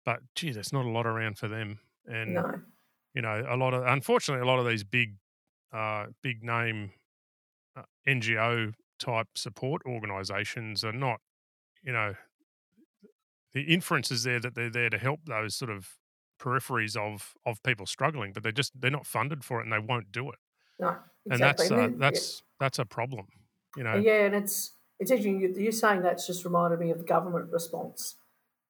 [0.04, 2.60] but gee there's not a lot around for them and no
[3.18, 5.16] you know, a lot of unfortunately, a lot of these big,
[5.72, 6.92] uh, big name
[7.76, 11.18] uh, NGO type support organisations are not,
[11.82, 12.14] you know,
[13.54, 15.88] the inference is there that they're there to help those sort of
[16.40, 19.80] peripheries of of people struggling, but they're just they're not funded for it and they
[19.80, 20.38] won't do it.
[20.78, 20.94] No,
[21.28, 21.32] exactly.
[21.32, 22.44] and that's uh, that's yeah.
[22.60, 23.26] that's a problem.
[23.76, 23.96] You know.
[23.96, 25.40] Yeah, and it's it's interesting.
[25.56, 28.14] You're saying that's just reminded me of the government response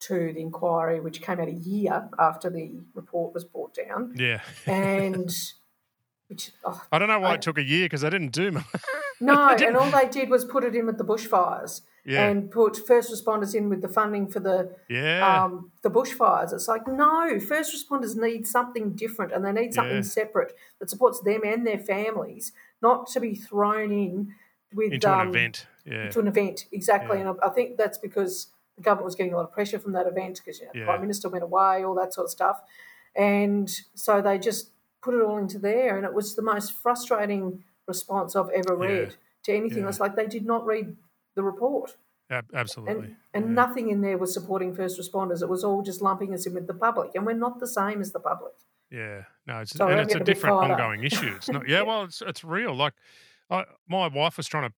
[0.01, 4.15] to the inquiry, which came out a year after the report was brought down.
[4.17, 4.41] Yeah.
[4.67, 5.31] and
[6.29, 8.53] which oh, I don't know why I, it took a year because they didn't do
[8.53, 8.67] much.
[9.21, 11.81] no, and all they did was put it in with the bushfires.
[12.05, 12.27] Yeah.
[12.27, 15.45] And put first responders in with the funding for the yeah.
[15.45, 16.55] um, the bushfires.
[16.55, 20.03] It's like no, first responders need something different, and they need something yeah.
[20.03, 24.35] separate that supports them and their families, not to be thrown in
[24.73, 25.67] with into um, an event.
[25.85, 26.07] Yeah.
[26.07, 27.21] Into an event, exactly.
[27.21, 29.93] And I, I think that's because the government was getting a lot of pressure from
[29.93, 30.81] that event because you know, yeah.
[30.81, 32.63] the prime minister went away, all that sort of stuff,
[33.15, 34.71] and so they just
[35.03, 39.09] put it all into there, and it was the most frustrating response I've ever read
[39.09, 39.15] yeah.
[39.45, 39.83] to anything.
[39.83, 39.89] Yeah.
[39.89, 40.97] It's like they did not read
[41.35, 41.97] the report.
[42.31, 43.17] Absolutely.
[43.33, 45.41] And, and nothing in there was supporting first responders.
[45.41, 48.01] It was all just lumping us in with the public, and we're not the same
[48.01, 48.53] as the public.
[48.91, 51.35] Yeah, no, it's, and it's a different ongoing issue.
[51.37, 51.69] It's not.
[51.69, 52.75] Yeah, well, it's it's real.
[52.75, 52.95] Like,
[53.51, 54.75] I, my wife was trying to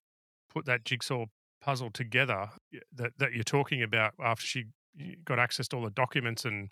[0.49, 1.27] put that jigsaw
[1.61, 2.51] puzzle together
[2.93, 4.67] that, that you're talking about after she
[5.25, 6.71] got access to all the documents and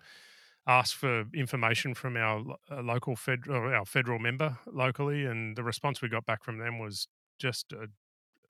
[0.67, 6.01] asked for information from our uh, local federal our federal member locally and the response
[6.01, 7.07] we got back from them was
[7.39, 7.87] just a,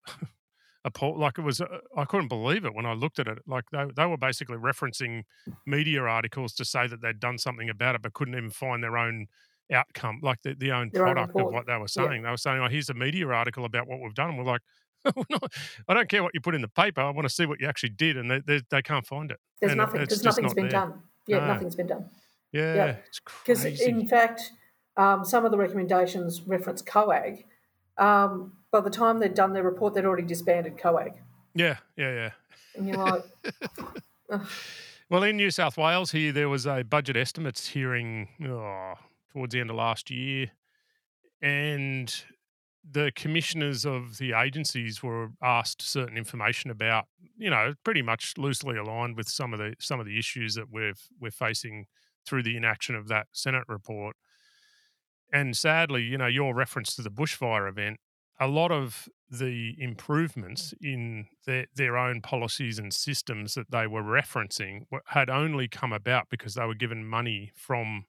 [0.86, 3.65] a like it was uh, I couldn't believe it when I looked at it like
[3.71, 5.23] they, they were basically referencing
[5.65, 8.97] media articles to say that they'd done something about it but couldn't even find their
[8.97, 9.28] own
[9.71, 12.12] outcome, like the, the own Their own product of what they were Yeah.
[12.12, 12.23] saying.
[12.23, 14.62] They were saying, "Oh, here's a media article about what we've done." And we're like,
[15.29, 15.39] "No,
[15.88, 17.01] "I don't care what you put in the paper.
[17.01, 19.39] I want to see what you actually did," and they they, they can't find it.
[19.59, 20.71] There's And nothing because nothing's not been there.
[20.71, 20.93] done.
[21.27, 21.47] Yeah, No.
[21.47, 22.09] nothing's been done.
[22.51, 24.51] Yeah, it's Because in fact,
[24.97, 27.45] um, some of the recommendations reference COAG.
[27.97, 31.13] Um, by the time they'd done their report, they'd already disbanded COAG,
[31.53, 32.31] yeah, yeah, yeah.
[32.75, 33.23] and you're like,
[35.09, 38.93] Well, in New South Wales here, there was a budget estimates hearing oh,
[39.33, 40.51] towards the end of last year,
[41.41, 42.23] and
[42.89, 48.78] the commissioners of the agencies were asked certain information about, you know, pretty much loosely
[48.78, 51.86] aligned with some of the some of the issues that we've we're facing
[52.25, 54.15] through the inaction of that Senate report.
[55.32, 57.99] And sadly, you know, your reference to the bushfire event,
[58.39, 64.02] a lot of the improvements in their, their own policies and systems that they were
[64.02, 68.06] referencing had only come about because they were given money from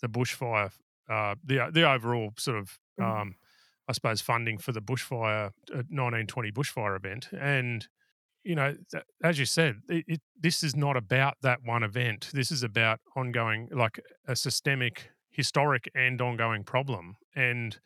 [0.00, 0.72] the bushfire,
[1.08, 3.04] uh, the the overall sort of, Mhm.
[3.04, 3.36] um,
[3.88, 7.28] I suppose, funding for the bushfire, uh, 1920 bushfire event.
[7.38, 7.86] And,
[8.42, 12.30] you know, th- as you said, it, it, this is not about that one event.
[12.32, 17.16] This is about ongoing, like a systemic, historic, and ongoing problem.
[17.36, 17.78] And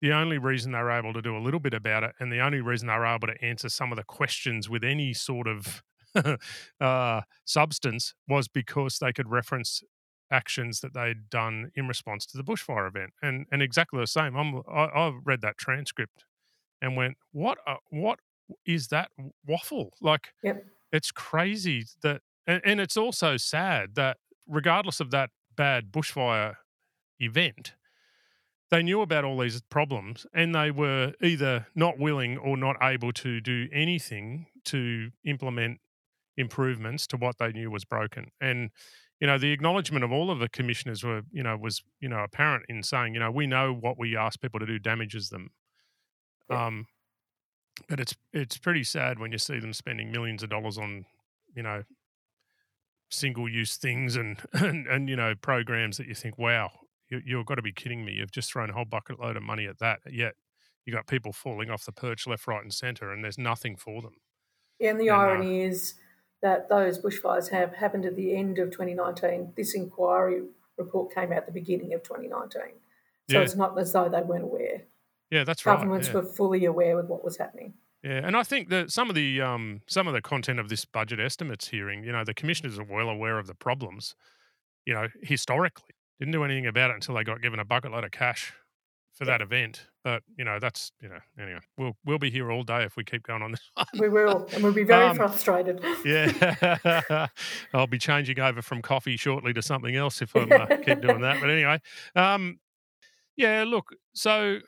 [0.00, 2.40] the only reason they were able to do a little bit about it, and the
[2.40, 5.82] only reason they were able to answer some of the questions with any sort of
[6.80, 9.82] uh, substance, was because they could reference
[10.34, 14.36] actions that they'd done in response to the bushfire event, and and exactly the same.
[14.36, 16.24] I'm I, I read that transcript
[16.82, 18.18] and went, what a, what
[18.66, 19.08] is that
[19.46, 19.92] waffle?
[20.00, 20.64] Like, Yep.
[20.92, 26.56] it's crazy that, and, and it's also sad that regardless of that bad bushfire
[27.18, 27.74] event,
[28.70, 33.12] they knew about all these problems and they were either not willing or not able
[33.12, 35.80] to do anything to implement
[36.36, 38.30] improvements to what they knew was broken.
[38.40, 38.70] And
[39.20, 42.20] you know, the acknowledgement of all of the commissioners were, you know, was you know
[42.22, 45.50] apparent in saying, you know, we know what we ask people to do damages them.
[46.48, 46.60] Yeah.
[46.66, 46.86] Um,
[47.88, 51.06] but it's it's pretty sad when you see them spending millions of dollars on,
[51.54, 51.84] you know,
[53.10, 56.70] single use things and, and and you know programs that you think, wow,
[57.10, 58.12] you, you've got to be kidding me!
[58.12, 60.00] You've just thrown a whole bucket load of money at that.
[60.10, 60.34] Yet
[60.84, 64.02] you got people falling off the perch left, right, and centre, and there's nothing for
[64.02, 64.14] them.
[64.80, 65.94] and the And, uh, irony is
[66.44, 69.54] that those bushfires have happened at the end of 2019.
[69.56, 70.42] This inquiry
[70.76, 72.60] report came out at the beginning of 2019,
[73.30, 73.40] so Yeah.
[73.40, 74.82] it's not as though they weren't aware.
[75.30, 75.78] Yeah, that's right.
[75.78, 76.16] Governments yeah.
[76.16, 77.72] were fully aware of what was happening.
[78.02, 80.84] Yeah, and I think that some of the um, some of the content of this
[80.84, 84.14] budget estimates hearing, you know, the commissioners are well aware of the problems.
[84.84, 88.04] You know, historically, didn't do anything about it until they got given a bucket load
[88.04, 88.52] of cash
[89.14, 89.86] for that event.
[90.04, 93.04] But you know, that's you know, anyway, we'll we'll be here all day if we
[93.04, 93.62] keep going on this.
[93.74, 93.86] one.
[93.98, 95.82] We will, and we'll be very Um, frustrated.
[96.04, 97.28] yeah,
[97.74, 101.22] I'll be changing over from coffee shortly to something else if I uh, keep doing
[101.22, 101.40] that.
[101.40, 101.80] But anyway,
[102.14, 102.58] um,
[103.36, 103.64] yeah.
[103.66, 104.58] Look, so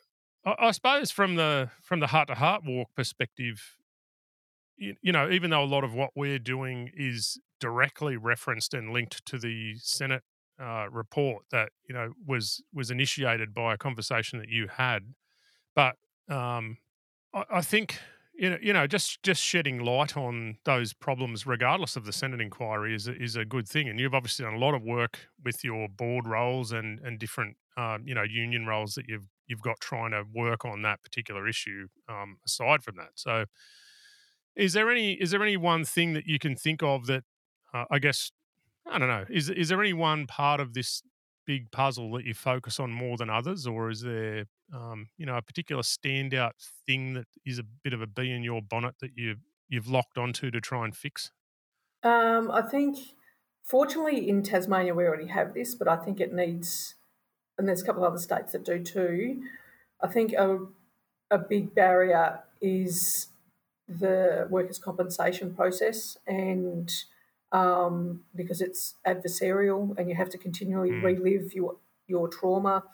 [0.46, 3.76] I, I suppose from the from the heart to heart walk perspective,
[4.78, 8.90] you, you know, even though a lot of what we're doing is directly referenced and
[8.90, 10.22] linked to the Senate
[10.58, 15.12] uh, report that you know was was initiated by a conversation that you had,
[15.76, 15.96] but
[16.30, 16.78] um,
[17.34, 18.00] I, I think
[18.34, 22.40] you know, you know, just just shedding light on those problems, regardless of the Senate
[22.40, 23.88] inquiry, is is a good thing.
[23.88, 27.56] And you've obviously done a lot of work with your board roles and and different,
[27.78, 31.48] um, you know, union roles that you've you've got trying to work on that particular
[31.48, 31.88] issue.
[32.08, 33.46] Um, aside from that, so
[34.54, 37.24] is there any is there any one thing that you can think of that
[37.74, 38.30] uh, I guess
[38.90, 41.02] I don't know is is there any one part of this
[41.46, 45.36] big puzzle that you focus on more than others, or is there um, you know
[45.36, 46.52] a particular standout
[46.86, 49.36] thing that is a bit of a bee in your bonnet that you
[49.68, 51.32] you've locked onto to try and fix?
[52.02, 52.98] Um, I think,
[53.62, 56.94] fortunately, in Tasmania we already have this, but I think it needs,
[57.58, 59.44] and there's a couple of other states that do too.
[60.00, 60.66] I think a,
[61.30, 63.28] a big barrier is
[63.88, 66.92] the workers' compensation process, and
[67.52, 71.02] um, because it's adversarial and you have to continually Mm.
[71.02, 71.76] relive your
[72.08, 72.84] your trauma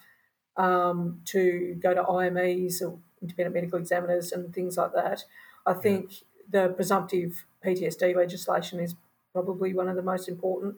[0.56, 5.24] um, to go to IMEs or independent medical examiners and things like that.
[5.66, 6.12] I think
[6.50, 8.94] the presumptive PTSD legislation is
[9.32, 10.76] probably one of the most important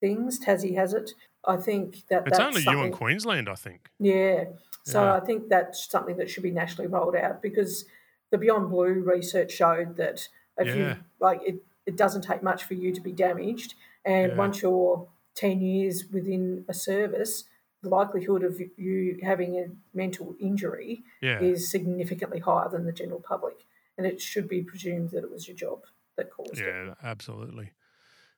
[0.00, 0.38] things.
[0.38, 1.10] Tassie has it.
[1.46, 3.88] I think that It's that's only you in Queensland, I think.
[3.98, 4.44] yeah.
[4.84, 5.14] So Yeah.
[5.14, 7.84] I think that's something that should be nationally rolled out because
[8.30, 10.28] the Beyond Blue research showed that
[10.58, 10.74] if Yeah.
[10.74, 13.74] you like it, it doesn't take much for you to be damaged,
[14.04, 14.38] and Yeah.
[14.38, 17.44] once you're ten years within a service,
[17.86, 19.66] likelihood of you having a
[19.96, 23.56] mental injury Yeah, is significantly higher than the general public,
[23.96, 25.84] and it should be presumed that it was your job
[26.16, 26.66] that caused it.
[26.66, 27.72] yeah, absolutely.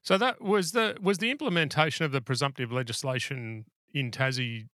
[0.02, 4.68] So that was the was the implementation of the presumptive legislation in Tassie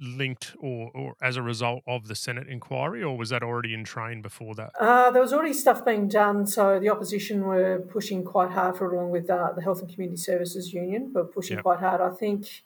[0.00, 3.84] linked or, or as a result of the Senate inquiry, or was that already in
[3.84, 4.72] train before that?
[4.80, 8.92] Uh, there was already stuff being done, so the opposition were pushing quite hard for
[8.92, 11.64] it, along with uh, the Health and Community Services Union, but pushing yep.
[11.64, 12.00] quite hard.
[12.00, 12.64] I think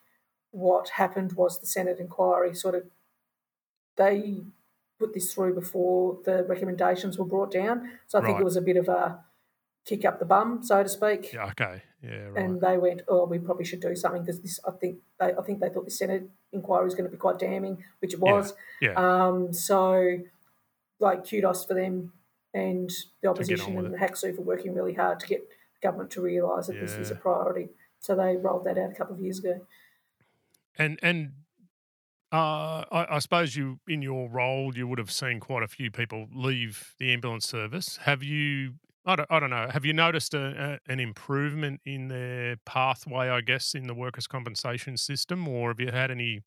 [0.51, 2.85] what happened was the Senate inquiry sort of
[3.97, 4.45] they
[4.99, 8.29] put this through before the recommendations were brought down, so I right.
[8.29, 9.21] think it was a bit of a
[9.85, 11.33] kick up the bum, so to speak.
[11.33, 12.45] Yeah, okay, yeah, right.
[12.45, 15.43] And they went, "Oh, we probably should do something because this." I think they, I
[15.43, 18.55] think they thought the Senate inquiry was going to be quite damning, which it was.
[18.81, 18.93] Yeah.
[18.93, 19.27] yeah.
[19.27, 20.19] Um, so,
[21.01, 22.13] like, kudos for them
[22.55, 22.91] and
[23.23, 26.67] the opposition and the HACSU for working really hard to get the government to realise
[26.67, 26.83] that yeah.
[26.83, 27.69] this is a priority.
[28.01, 29.61] So they rolled that out a couple of years ago.
[30.79, 31.33] And and
[32.33, 35.91] uh, I, I, suppose you, in your role, you would have seen quite a few
[35.91, 37.99] people leave the ambulance service.
[38.03, 38.75] Have you
[39.09, 39.69] I don't, I don't know.
[39.71, 44.27] Have you noticed a, a, an improvement in their pathway, I guess, in the workers'
[44.27, 46.43] compensation system, or have you had any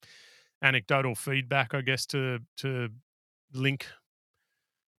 [0.62, 2.90] anecdotal feedback, I guess, to to
[3.52, 3.88] link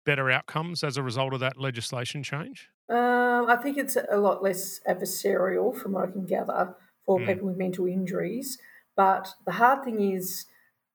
[0.05, 2.69] better outcomes as a result of that legislation change?
[2.89, 6.75] Um, I think it's a lot less adversarial, from what I can gather,
[7.05, 7.25] for mm.
[7.25, 8.57] people with mental injuries.
[8.95, 10.45] But the hard thing is,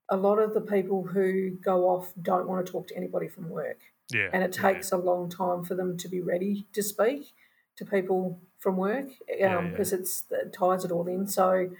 [0.08, 3.50] a lot of the people who go off don't want to talk to anybody from
[3.50, 3.80] work.
[4.10, 4.30] Yeah.
[4.32, 4.98] And it takes yeah.
[4.98, 7.32] a long time for them to be ready to speak
[7.76, 11.26] to people from work because um, yeah, it's it ties it all in.
[11.26, 11.70] So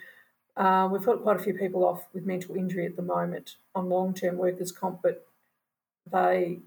[0.56, 3.88] uh, we've got quite a few people off with mental injury at the moment on
[3.88, 5.26] long term workers' comp, but
[6.10, 6.60] they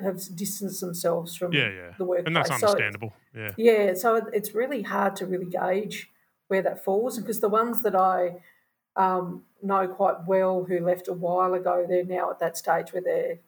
[0.00, 1.92] have distanced themselves from yeah, yeah.
[1.98, 2.26] the workplace.
[2.26, 3.12] And that's understandable.
[3.34, 3.50] So yeah.
[3.56, 3.94] Yeah.
[3.94, 6.10] So it's really hard to really gauge
[6.48, 8.36] where that falls because the ones that I
[8.96, 13.02] um, know quite well who left a while ago, they're now at that stage where
[13.02, 13.38] they're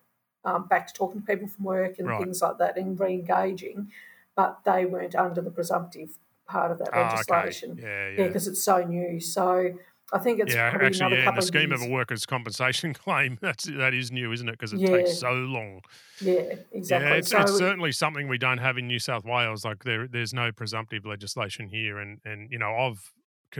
[0.44, 2.22] um, back to talking to people from work and right.
[2.22, 3.90] things like that and re engaging,
[4.34, 7.72] but they weren't under the presumptive part of that oh, legislation.
[7.72, 7.82] Okay.
[7.82, 8.26] Yeah, yeah.
[8.28, 9.20] because it's so new.
[9.20, 9.72] So
[10.12, 11.90] I think it's yeah, probably actually, another yeah, couple in the scheme of, of, a
[11.90, 14.52] workers' compensation claim, that's that is new, isn't it?
[14.52, 14.88] Because it yeah.
[14.88, 15.80] takes so long.
[16.20, 17.08] Yeah, exactly.
[17.08, 19.64] Yeah, it's, so it's certainly something we don't have in New South Wales.
[19.64, 23.12] Like there, there's no presumptive legislation here, and and you know I've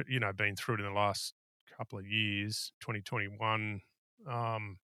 [0.07, 1.34] you know been through it in the last
[1.77, 3.81] couple of years, 2021.
[4.29, 4.79] Um,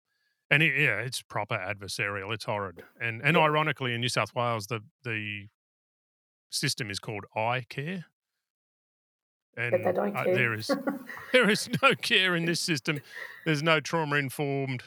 [0.51, 2.33] and it, yeah, it's proper adversarial.
[2.35, 5.47] It's horrid, and and ironically, in New South Wales, the the
[6.51, 8.05] system is called I Care,
[9.57, 10.71] and uh, there is
[11.33, 13.01] there is no care in this system.
[13.47, 14.83] There's no trauma informed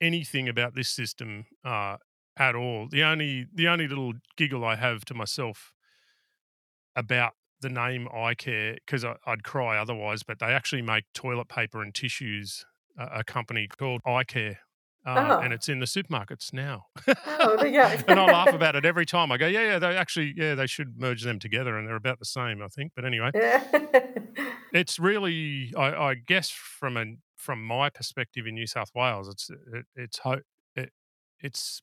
[0.00, 1.96] anything about this system uh,
[2.36, 2.88] at all.
[2.90, 5.72] The only the only little giggle I have to myself
[6.94, 11.82] about the name I Care because I'd cry otherwise, but they actually make toilet paper
[11.82, 12.64] and tissues.
[12.98, 14.58] a company called I Care
[15.08, 15.40] uh, oh.
[15.40, 16.86] and it's in the supermarkets now.
[17.26, 18.04] oh, there you go.
[18.08, 19.32] and I laugh about it every time.
[19.32, 22.18] I go, yeah, yeah, they actually, yeah, they should merge them together, and they're about
[22.18, 22.92] the same, I think.
[22.94, 23.64] But anyway, yeah.
[24.72, 27.04] it's really, I, I, guess, from a
[27.36, 30.42] from my perspective in New South Wales, it's it, it's hope
[30.74, 30.90] it,
[31.40, 31.80] it's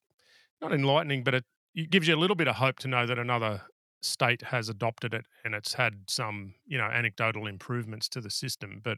[0.62, 3.18] not enlightening, but it, it gives you a little bit of hope to know that
[3.18, 3.64] another
[4.06, 8.82] state has adopted it and it's had some, you know, anecdotal improvements to the system,
[8.84, 8.98] but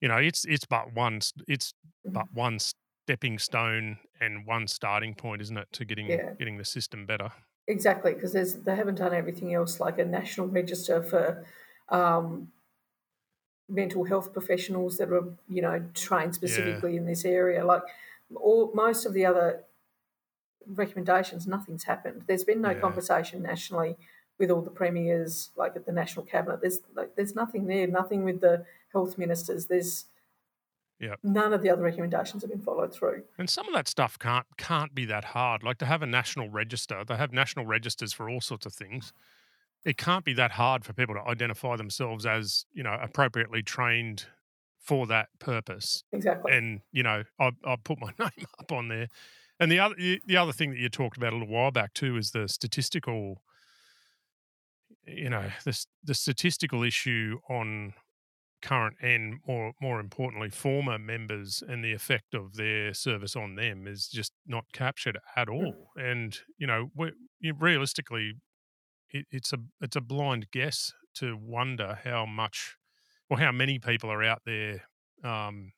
[0.00, 1.74] you know, it's it's but one it's
[2.04, 2.38] but mm-hmm.
[2.38, 2.58] one
[3.08, 6.34] stepping stone and one starting point, isn't it, to getting yeah.
[6.38, 7.30] getting the system better?
[7.66, 11.44] Exactly, because they haven't done everything else like a national register for
[11.88, 12.48] um,
[13.68, 17.00] mental health professionals that are you know trained specifically yeah.
[17.00, 17.64] in this area.
[17.64, 17.82] Like
[18.36, 19.64] all most of the other
[20.66, 22.24] recommendations, nothing's happened.
[22.26, 22.80] There's been no yeah.
[22.80, 23.96] conversation nationally
[24.38, 26.60] with all the premiers, like at the national cabinet.
[26.60, 27.86] There's like there's nothing there.
[27.86, 29.66] Nothing with the health ministers.
[29.66, 30.06] There's
[31.00, 31.14] yeah.
[31.22, 33.22] None of the other recommendations have been followed through.
[33.38, 35.62] And some of that stuff can't can't be that hard.
[35.62, 39.12] Like to have a national register, they have national registers for all sorts of things.
[39.84, 44.26] It can't be that hard for people to identify themselves as, you know, appropriately trained
[44.76, 46.02] for that purpose.
[46.12, 46.52] Exactly.
[46.52, 49.08] And, you know, I I put my name up on there.
[49.60, 52.16] And the other the other thing that you talked about a little while back too
[52.16, 53.42] is the statistical
[55.14, 57.94] you know, the the statistical issue on
[58.60, 63.86] current and more more importantly former members and the effect of their service on them
[63.86, 65.54] is just not captured at hmm.
[65.54, 66.90] all and you know
[67.58, 68.34] realistically
[69.10, 72.76] it, it's a it's a blind guess to wonder how much
[73.30, 74.82] or how many people are out there
[75.22, 75.72] um,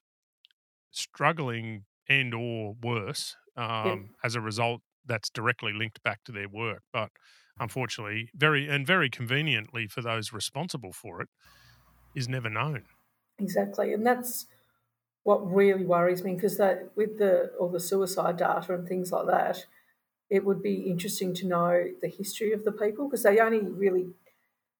[0.90, 3.96] struggling and or worse um, yeah.
[4.24, 7.10] as a result that's directly linked back to their work but
[7.60, 11.28] unfortunately very and very conveniently for those responsible for it
[12.14, 12.84] is never known.
[13.38, 14.46] Exactly, and that's
[15.22, 19.26] what really worries me because that with the all the suicide data and things like
[19.26, 19.66] that,
[20.28, 24.08] it would be interesting to know the history of the people because they only really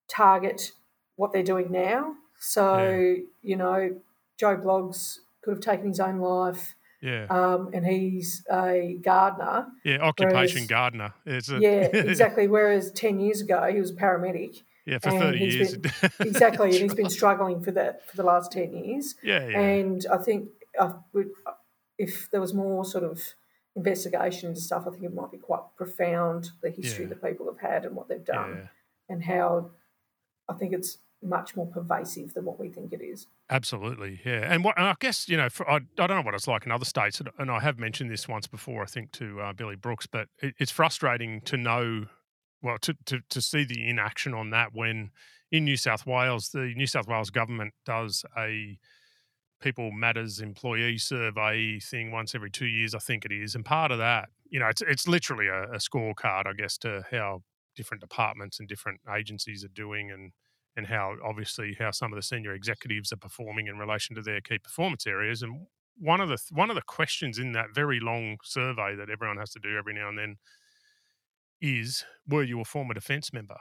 [0.08, 0.72] target
[1.16, 2.14] what they're doing now.
[2.38, 3.24] So yeah.
[3.42, 4.00] you know,
[4.38, 6.74] Joe Bloggs could have taken his own life.
[7.02, 7.26] Yeah.
[7.30, 9.68] Um, and he's a gardener.
[9.84, 11.14] Yeah, occupation whereas- gardener.
[11.26, 12.46] It's a, Yeah, exactly.
[12.46, 14.62] Whereas 10 years ago, he was a paramedic.
[14.86, 15.76] yeah, for and 30 years.
[15.78, 16.70] been- Exactly.
[16.70, 19.14] and he's been struggling for that for the last 10 years.
[19.22, 19.58] yeah, yeah.
[19.60, 20.48] And I think
[20.78, 21.30] I would,
[21.98, 23.22] if there was more sort of
[23.76, 27.10] investigation and stuff, I think it might be quite profound the history Yeah.
[27.10, 28.66] that people have had and what they've done, yeah.
[29.14, 29.70] and how
[30.48, 33.26] I think it's much more pervasive than what we think it is.
[33.50, 34.52] Absolutely, yeah.
[34.52, 36.64] And what and I guess you know, for, I, I don't know what it's like
[36.66, 39.76] in other states, and- I have mentioned this once before, I think to uh, Billy
[39.76, 42.06] Brooks, but it, it's frustrating to know,
[42.62, 45.10] well, to, to to see the inaction on that when
[45.52, 48.78] in New South Wales, the New South Wales government does a
[49.60, 53.90] people matters employee survey thing once every two years, I think it is, and part
[53.90, 57.42] of that, you know, it's it's literally a, a scorecard, I guess, to how
[57.76, 60.32] different departments and different agencies are doing and
[60.76, 64.40] and how obviously how some of the senior executives are performing in relation to their
[64.40, 65.42] key performance areas.
[65.42, 65.66] And
[65.96, 69.50] one of the one of the questions in that very long survey that everyone has
[69.52, 70.36] to do every now and then
[71.60, 73.58] is: Were you a former defence member?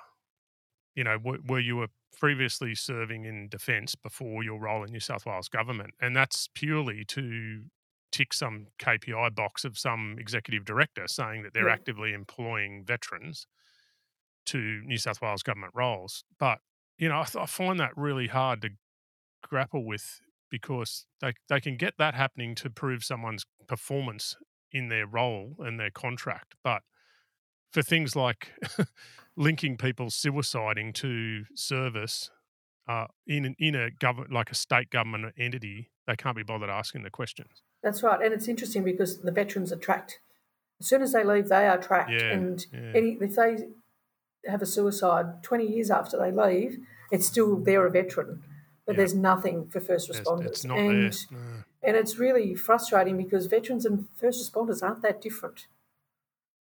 [0.95, 1.87] You know, were, were you a
[2.17, 5.93] previously serving in defence before your role in New South Wales government?
[6.01, 7.65] And that's purely to
[8.11, 11.69] tick some KPI box of some executive director saying that they're Yeah.
[11.69, 13.47] actively employing veterans
[14.47, 16.23] to New South Wales government roles.
[16.39, 16.59] But
[16.99, 18.69] you know, I, th- I find that really hard to
[19.43, 20.19] grapple with
[20.51, 24.35] because they they can get that happening to prove someone's performance
[24.71, 26.81] in their role and their contract, but
[27.71, 28.51] for things like
[29.37, 32.29] linking people's suiciding to service
[32.87, 37.03] uh, in in a government like a state government entity, they can't be bothered asking
[37.03, 37.61] the questions.
[37.81, 40.19] That's right, and it's interesting because the veterans are tracked.
[40.81, 42.91] As soon as they leave, they are tracked, Yeah, and yeah.
[42.95, 43.67] any if they
[44.47, 46.79] have a suicide twenty years after they leave,
[47.11, 48.43] it's still they're a veteran,
[48.85, 51.15] but there's nothing for first responders, it's not and.
[51.31, 51.37] No.
[51.83, 55.67] and it's really frustrating because veterans and first responders aren't that different.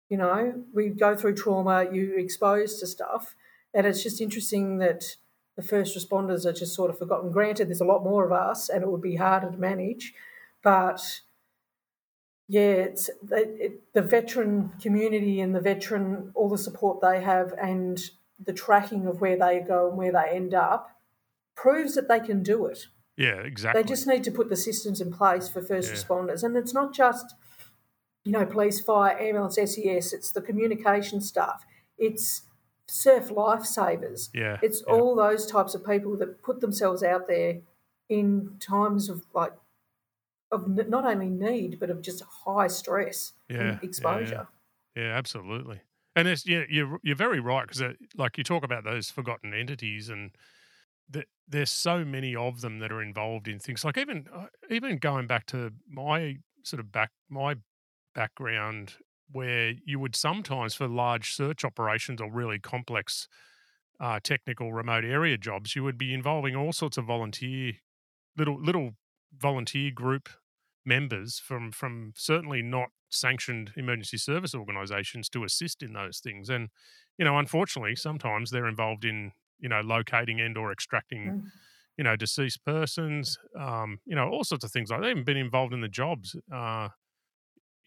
[0.10, 3.36] You know, we go through trauma, you exposed to stuff,
[3.74, 5.16] and it's just interesting that
[5.56, 7.32] the first responders are just sort of forgotten.
[7.32, 10.14] Granted, there's a lot more of us, and it would be harder to manage,
[10.64, 11.22] but
[12.52, 17.54] yeah, it's it, it, the veteran community and the veteran, all the support they have,
[17.54, 17.98] and
[18.44, 20.92] the tracking of where they go and where they end up
[21.56, 22.88] proves that they can do it.
[23.16, 23.82] Yeah, exactly.
[23.82, 25.96] They just need to put the systems in place for first Yeah.
[25.96, 26.44] responders.
[26.44, 27.36] And it's not just,
[28.26, 31.66] you know, police, fire, ambulance, SES, it's the communication staff,
[31.98, 32.42] it's
[32.88, 34.30] surf lifesavers.
[34.34, 34.94] yeah, It's yeah.
[34.94, 37.62] all those types of people that put themselves out there
[38.10, 39.54] in times of like,
[40.52, 44.42] of not only need, but of just high stress Yeah, yeah, and yeah.
[44.42, 44.48] exposure.
[44.96, 45.82] Yeah, absolutely.
[46.16, 50.10] And it's yeah, you're you're very right because like you talk about those forgotten entities
[50.10, 50.36] and
[51.14, 54.98] th- there's so many of them that are involved in things like even uh, even
[54.98, 57.56] going back to my sort of back my
[58.16, 58.96] background
[59.32, 63.28] where you would sometimes for large search operations or really complex
[64.00, 67.74] uh, technical remote area jobs you would be involving all sorts of volunteer
[68.38, 68.92] little little
[69.38, 70.30] volunteer group
[70.86, 76.70] members from from certainly not sanctioned emergency service organizations to assist in those things and
[77.18, 81.52] you know unfortunately sometimes they're involved in you know locating and or extracting Mm.
[81.98, 85.38] you know deceased persons um you know all sorts of things like they've even been
[85.38, 86.88] involved in the jobs uh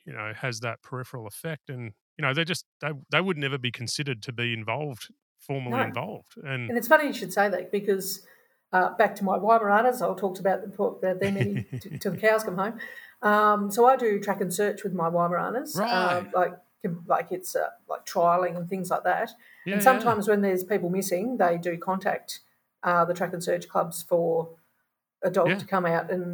[0.06, 3.58] you know has that peripheral effect and you know they just they, they would never
[3.58, 5.84] be considered to be involved formally No.
[5.84, 8.26] involved and And it's funny you should say that because
[8.74, 12.18] uh, back to my Weimaraners, I'll talk about, talk about them any, t- till the
[12.18, 12.78] cows come home.
[13.22, 16.34] Um, so I do track and search with my Weimaraners, uh, Right.
[16.34, 16.54] like
[17.06, 19.30] like it's uh, like trialing and things like that.
[19.64, 19.84] yeah, and yeah.
[19.90, 22.40] sometimes when there's people missing, they do contact
[22.82, 24.50] uh, the track and search clubs for
[25.22, 25.58] a dog Yeah.
[25.58, 26.26] to come out and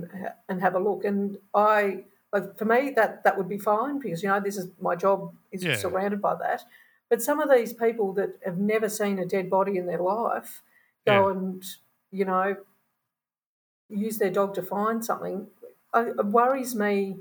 [0.49, 1.05] and have a look.
[1.05, 4.67] And I like for me that that would be fine because you know this is
[4.81, 5.19] my job
[5.53, 5.77] is Yeah.
[5.77, 6.65] surrounded by that.
[7.11, 10.63] But some of these people that have never seen a dead body in their life
[11.07, 11.31] go Yeah.
[11.33, 11.63] and
[12.11, 12.57] you know
[13.89, 15.49] use their dog to find something.
[15.95, 17.17] It worries me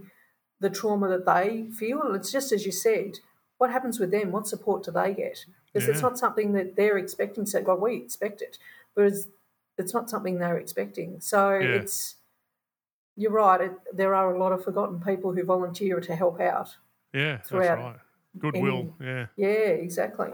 [0.59, 2.01] the trauma that they feel.
[2.03, 3.19] And it's just as you said,
[3.57, 4.31] what happens with them?
[4.31, 5.45] What support do they get?
[5.73, 7.45] Because it's not something that they're expecting.
[7.45, 8.57] So, well, we expect it,
[8.93, 9.27] whereas
[9.77, 11.19] it's not something they're expecting.
[11.21, 11.67] So Yeah.
[11.81, 12.15] it's
[13.15, 13.59] you're right.
[13.61, 16.77] It, there are a lot of forgotten people who volunteer to help out.
[17.13, 17.95] yeah that's throughout right
[18.37, 19.47] goodwill yeah Yeah,
[19.87, 20.29] exactly.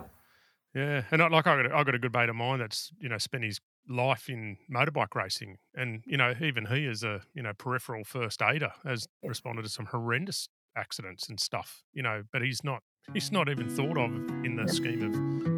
[0.74, 2.92] Yeah, and I, like I got, a, I got a good mate of mine that's
[3.00, 7.22] you know spent his life in motorbike racing, and you know even he is a
[7.34, 11.84] you know peripheral first aider has responded to some horrendous accidents and stuff.
[11.94, 12.82] You know, but he's not
[13.14, 14.12] he's not even thought of
[14.46, 15.55] in the scheme of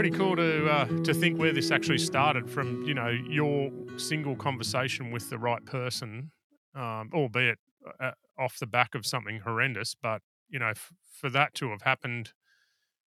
[0.00, 2.82] pretty cool to uh, to think where this actually started from.
[2.84, 6.30] You know, your single conversation with the right person,
[6.74, 7.58] um, albeit
[8.00, 11.82] uh, off the back of something horrendous, but you know, f- for that to have
[11.82, 12.32] happened,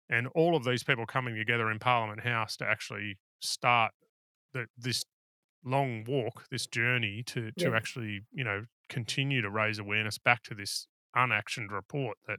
[0.08, 3.92] and all of these people coming together in Parliament House to actually start
[4.54, 5.04] the, this
[5.62, 7.76] long walk, this journey to to Yeah.
[7.76, 12.38] actually you know continue to raise awareness back to this unactioned report that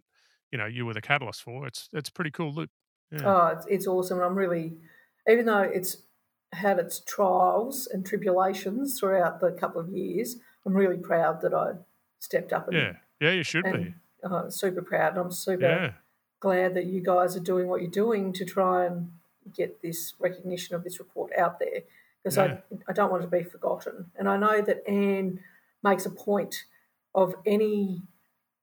[0.52, 1.68] you know you were the catalyst for.
[1.68, 2.52] It's it's pretty cool.
[2.52, 2.72] Look,
[3.12, 4.20] yeah, Oh, it's, it's awesome.
[4.20, 4.78] I'm really,
[5.30, 5.98] even though it's
[6.54, 11.74] had its trials and tribulations throughout the couple of years, I'm really proud that I
[12.20, 13.32] stepped up and, yeah, yeah.
[13.32, 13.70] You should be.
[13.72, 13.94] and
[14.24, 15.18] uh, super proud.
[15.18, 15.92] I'm super Yeah,
[16.40, 19.12] glad that you guys are doing what you're doing to try and
[19.56, 21.82] get this recognition of this report out there
[22.22, 22.60] because Yeah.
[22.72, 24.12] I, I don't want it to be forgotten.
[24.16, 25.40] And I know that Anne
[25.84, 26.66] makes a point
[27.16, 28.04] of any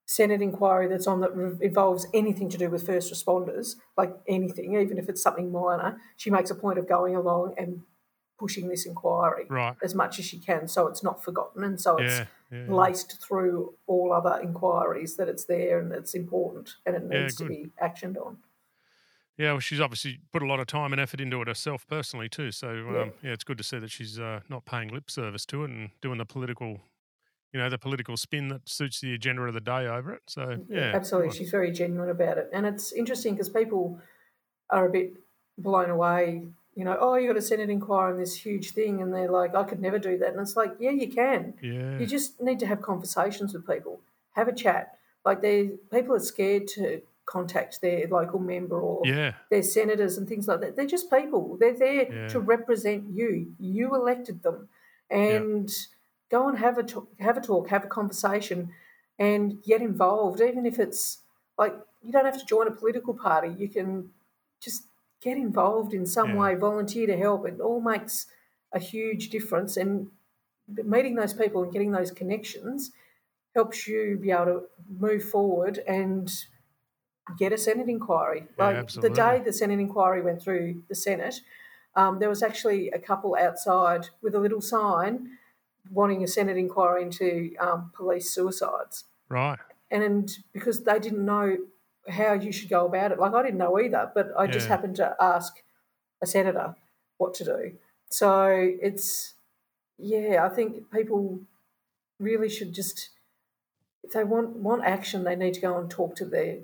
[0.09, 4.73] Senate inquiry that's on that re- involves anything to do with first responders, like anything,
[4.73, 7.81] even if it's something minor, she makes a point of going along and
[8.39, 9.75] pushing this inquiry right.
[9.83, 12.73] as much as she can so it's not forgotten and so it's Yeah, yeah, yeah.
[12.73, 17.45] laced through all other inquiries that it's there and it's important and it needs to
[17.45, 18.37] be actioned on.
[19.37, 22.29] Yeah, well, she's obviously put a lot of time and effort into it herself personally
[22.29, 22.49] too.
[22.51, 23.05] So um, Yeah.
[23.21, 23.31] yeah.
[23.33, 26.17] it's good to see that she's uh, not paying lip service to it and doing
[26.17, 26.79] the political,
[27.53, 30.21] you know, the political spin that suits the agenda of the day over it.
[30.27, 31.35] So mm, yeah, absolutely.
[31.37, 32.49] She's very genuine about it.
[32.53, 33.99] And it's interesting because people
[34.69, 35.13] are a bit
[35.57, 36.43] blown away.
[36.75, 39.55] You know, oh, you got a Senate inquiry on this huge thing, and they're like,
[39.55, 40.29] I could never do that.
[40.29, 41.55] And it's like, yeah, you can.
[41.61, 43.99] Yeah, You just need to have conversations with people,
[44.33, 44.97] have a chat.
[45.25, 50.27] Like, they people are scared to contact their local member or yeah, their senators and
[50.29, 50.75] things like that.
[50.75, 51.57] They're just people.
[51.59, 52.27] They're there Yeah.
[52.29, 53.53] to represent you.
[53.59, 54.69] You elected them,
[55.09, 55.69] and
[56.29, 58.73] go and have a talk, have a talk, have a conversation,
[59.17, 60.41] and get involved.
[60.41, 61.23] Even if it's
[61.57, 63.49] like you don't have to join a political party.
[63.57, 64.13] You can
[64.61, 64.87] just
[65.21, 66.35] get involved in some Yeah.
[66.35, 67.45] way, volunteer to help.
[67.47, 68.27] It all makes
[68.71, 69.75] a huge difference.
[69.77, 70.11] And
[70.67, 72.91] meeting those people and getting those connections
[73.55, 76.31] helps you be able to move forward and
[77.37, 78.47] get a Senate inquiry.
[78.57, 81.41] Yeah, Like the day the Senate inquiry went through the Senate,
[81.95, 85.37] um, there was actually a couple outside with a little sign
[85.91, 89.05] wanting a Senate inquiry into um, police suicides.
[89.29, 89.59] right.
[89.91, 91.57] And because they didn't know
[92.07, 94.97] how you should go about it, like I didn't know either, but I just happened
[94.97, 95.63] to ask
[96.21, 96.75] a senator
[97.17, 97.71] what to do.
[98.09, 98.45] So
[98.81, 99.33] it's,
[99.97, 101.39] yeah, I think people
[102.19, 103.09] really should just,
[104.03, 106.57] if they want want action, they need to go and talk to their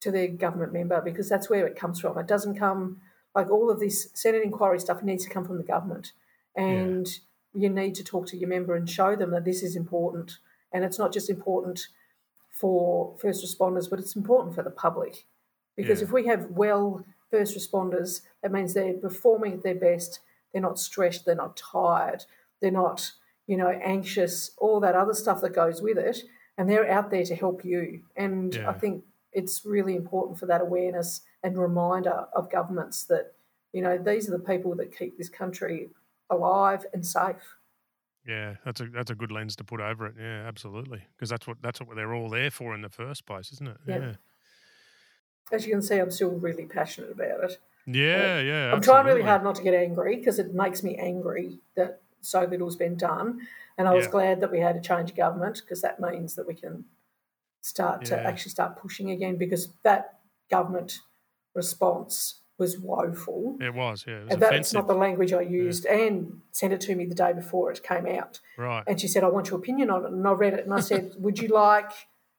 [0.00, 2.18] to their government member because that's where it comes from.
[2.18, 3.00] It doesn't come
[3.34, 6.12] like all of this Senate inquiry stuff needs to come from the government,
[6.54, 7.06] and
[7.54, 10.38] you need to talk to your member and show them that this is important,
[10.72, 11.88] and it's not just important
[12.50, 15.26] for first responders, but it's important for the public
[15.76, 16.06] because Yeah.
[16.06, 20.20] if we have well first responders, that means they're performing at their best.
[20.52, 21.24] They're not stressed.
[21.24, 22.24] They're not tired.
[22.60, 23.12] They're not,
[23.46, 24.50] you know, anxious.
[24.58, 26.22] All that other stuff that goes with it,
[26.56, 28.02] and they're out there to help you.
[28.16, 28.70] And Yeah.
[28.70, 33.34] I think it's really important for that awareness and reminder of governments that,
[33.72, 35.90] you know, these are the people that keep this country
[36.30, 37.56] alive and safe.
[38.26, 40.14] Yeah, that's a that's a good lens to put over it.
[40.18, 43.52] Yeah, absolutely, because that's what that's what they're all there for in the first place,
[43.52, 43.76] isn't it?
[43.86, 44.00] Yep.
[44.00, 44.12] Yeah,
[45.50, 47.58] As you can see, I'm still really passionate about it.
[47.86, 48.72] yeah, yeah.
[48.72, 52.44] I'm trying really hard not to get angry because it makes me angry that so
[52.44, 53.46] little's been done.
[53.78, 54.10] And I was Yeah.
[54.10, 56.84] glad that we had a change of government because that means that we can
[57.62, 60.18] start to actually start pushing again because that
[60.50, 60.98] government
[61.54, 63.56] response was woeful.
[63.60, 64.14] It was, yeah.
[64.16, 64.74] It was And that's offensive.
[64.74, 65.86] not the language I used.
[65.86, 68.40] And sent it to me the day before it came out.
[68.56, 68.82] right.
[68.86, 70.10] And she said, I want your opinion on it.
[70.12, 71.90] And I read it and I said, Would you like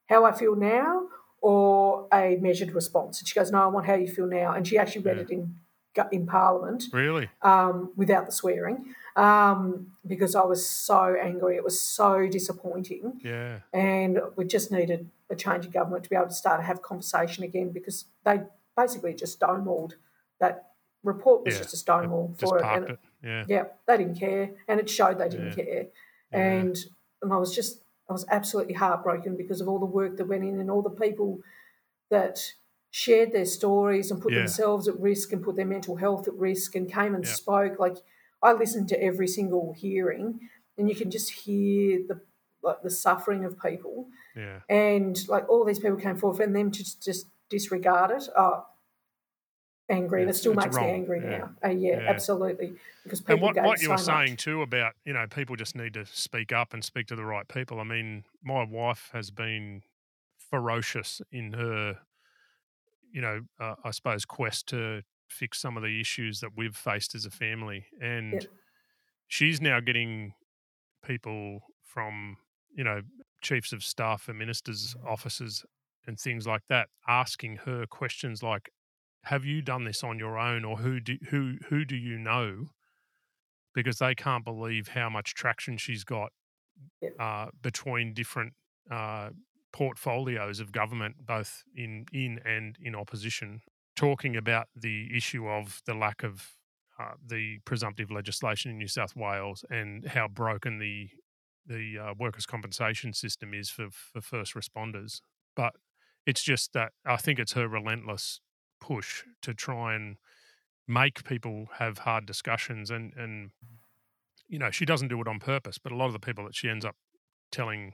[0.07, 1.07] how I feel now
[1.41, 3.20] or a measured response?
[3.20, 4.53] And she goes, No, I want how you feel now.
[4.53, 5.24] And she actually read Yeah.
[5.24, 5.55] it in
[6.13, 7.28] in Parliament Really?
[7.41, 11.57] um, without the swearing um, because I was so angry.
[11.57, 13.20] It was so disappointing.
[13.22, 13.59] Yeah.
[13.74, 16.82] And we just needed a change of government to be able to start to have
[16.82, 18.41] conversation again because they
[18.78, 19.93] basically just stonewalled
[20.39, 20.71] that
[21.03, 21.61] report was Yeah.
[21.61, 22.63] just a stonewall for it.
[22.65, 22.99] And it.
[23.23, 23.45] Yeah.
[23.47, 25.63] yeah, they didn't care, and it showed they didn't Yeah.
[25.65, 25.87] care.
[26.31, 26.77] And
[27.21, 30.43] and I was just I was absolutely heartbroken because of all the work that went
[30.43, 31.39] in and all the people
[32.09, 32.53] that
[32.91, 36.75] shared their stories and put themselves at risk and put their mental health at risk
[36.75, 37.77] and came and spoke.
[37.79, 37.97] Like
[38.41, 42.21] I listened to every single hearing, and you can just hear the
[42.61, 44.59] like the suffering of people Yeah.
[44.69, 48.27] and like all these people came forward and them to just, just disregard it.
[48.35, 48.65] Oh,
[49.89, 51.37] angry, and it still makes me angry yeah.
[51.37, 51.51] now.
[51.63, 52.09] Uh, yeah, Yeah.
[52.09, 52.75] absolutely.
[53.03, 54.05] Because people And what, what you so were much.
[54.05, 57.25] saying too about, you know, people just need to speak up and speak to the
[57.25, 57.79] right people.
[57.79, 59.81] I mean, my wife has been
[60.37, 61.99] ferocious in her,
[63.11, 67.15] you know, uh, I suppose, quest to fix some of the issues that we've faced
[67.15, 67.85] as a family.
[68.01, 68.47] And Yeah.
[69.27, 70.33] she's now getting
[71.03, 72.37] people from,
[72.75, 73.01] you know,
[73.41, 75.65] chiefs of staff and ministers' offices
[76.05, 78.69] and things like that asking her questions like,
[79.24, 82.70] have you done this on your own or who do who who do you know?
[83.74, 86.32] Because they can't believe how much traction she's got
[87.20, 88.53] uh, between different
[88.89, 89.30] uh,
[89.72, 93.61] portfolios of government, both in in and in opposition,
[93.95, 96.55] talking about the issue of the lack of
[96.99, 101.09] uh, the presumptive legislation in New South Wales and how broken the
[101.65, 105.22] the uh, workers' compensation system is for for first responders.
[105.55, 105.74] But
[106.26, 108.41] it's just that I think it's her relentless
[108.80, 110.17] push to try and
[110.88, 113.51] make people have hard discussions and and
[114.47, 116.55] you know she doesn't do it on purpose but a lot of the people that
[116.55, 116.95] she ends up
[117.51, 117.93] telling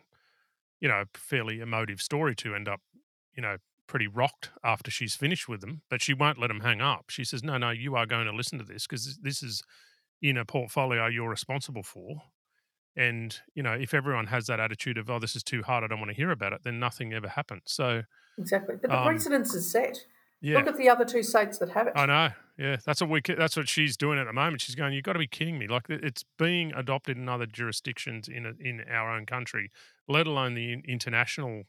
[0.79, 2.79] you know a fairly emotive story to end up
[3.35, 3.57] you know
[3.87, 7.23] pretty rocked after she's finished with them but she won't let them hang up she
[7.23, 9.61] says no no you are going to listen to this because this is
[10.21, 12.23] in a portfolio you're responsible for
[12.95, 15.87] and you know if everyone has that attitude of oh this is too hard i
[15.87, 18.03] don't want to hear about it then nothing ever happens so
[18.37, 18.75] Exactly.
[18.81, 20.05] But the Um, precedence is set.
[20.41, 21.93] Yeah Look at the other two states that have it.
[21.95, 22.29] I know.
[22.57, 23.21] Yeah, that's what we.
[23.37, 24.61] That's what she's doing at the moment.
[24.61, 24.93] She's going.
[24.93, 25.67] You've got to be kidding me!
[25.67, 29.71] Like it's being adopted in other jurisdictions in a, in our own country,
[30.07, 31.63] let alone the international.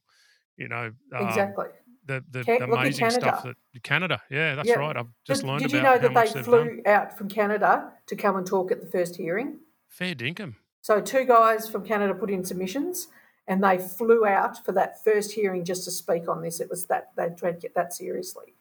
[0.56, 1.66] You know, um, exactly.
[2.06, 4.22] the the, Ca- the amazing stuff that Canada.
[4.30, 4.76] Yeah, that's Yeah.
[4.76, 4.96] right.
[4.96, 6.82] I've just Did, learned did about you know that they flew done.
[6.86, 9.58] out from Canada to come and talk at the first hearing?
[9.88, 10.54] Fair dinkum.
[10.82, 13.08] So two guys from Canada put in submissions,
[13.48, 16.60] and they flew out for that first hearing just to speak on this.
[16.60, 18.54] It was that they tried to get that seriously.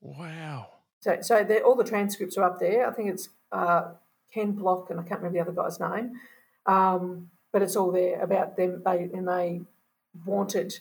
[0.00, 0.68] Wow.
[1.00, 2.88] So, so all the transcripts are up there.
[2.88, 3.92] I think it's uh,
[4.32, 6.20] Ken Block, and I can't remember the other guy's name,
[6.66, 8.82] um, but it's all there about them.
[8.84, 9.62] They and they
[10.24, 10.78] wanted,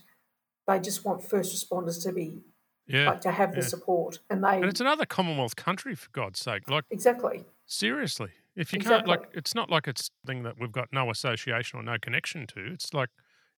[0.67, 2.41] they just want first responders to be
[2.87, 3.09] Yeah.
[3.09, 6.69] like to have the support, and they And it's another Commonwealth country, for God's sake.
[6.69, 10.89] Like exactly seriously, if you can't, like, it's not like it's something that we've got
[10.91, 12.73] no association or no connection to.
[12.73, 13.09] It's like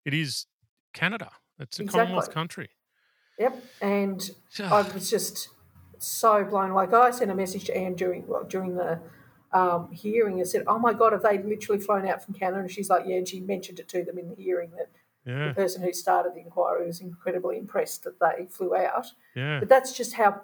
[0.06, 0.46] it is
[0.94, 1.32] Canada.
[1.60, 2.70] It's a Commonwealth country.
[3.39, 4.30] Yep, and
[4.60, 5.50] I was just
[5.98, 6.86] so blown away.
[6.86, 9.00] I sent a message to Anne during well, during the
[9.52, 12.72] um, hearing and said, "Oh my God, have they literally flown out from Canada?" And
[12.72, 14.91] she's like, "Yeah." And she mentioned it to them in the hearing that
[15.26, 15.50] Yeah.
[15.50, 19.08] the person who started the inquiry was incredibly impressed that they flew out.
[19.36, 19.60] Yeah.
[19.60, 20.41] But that's just how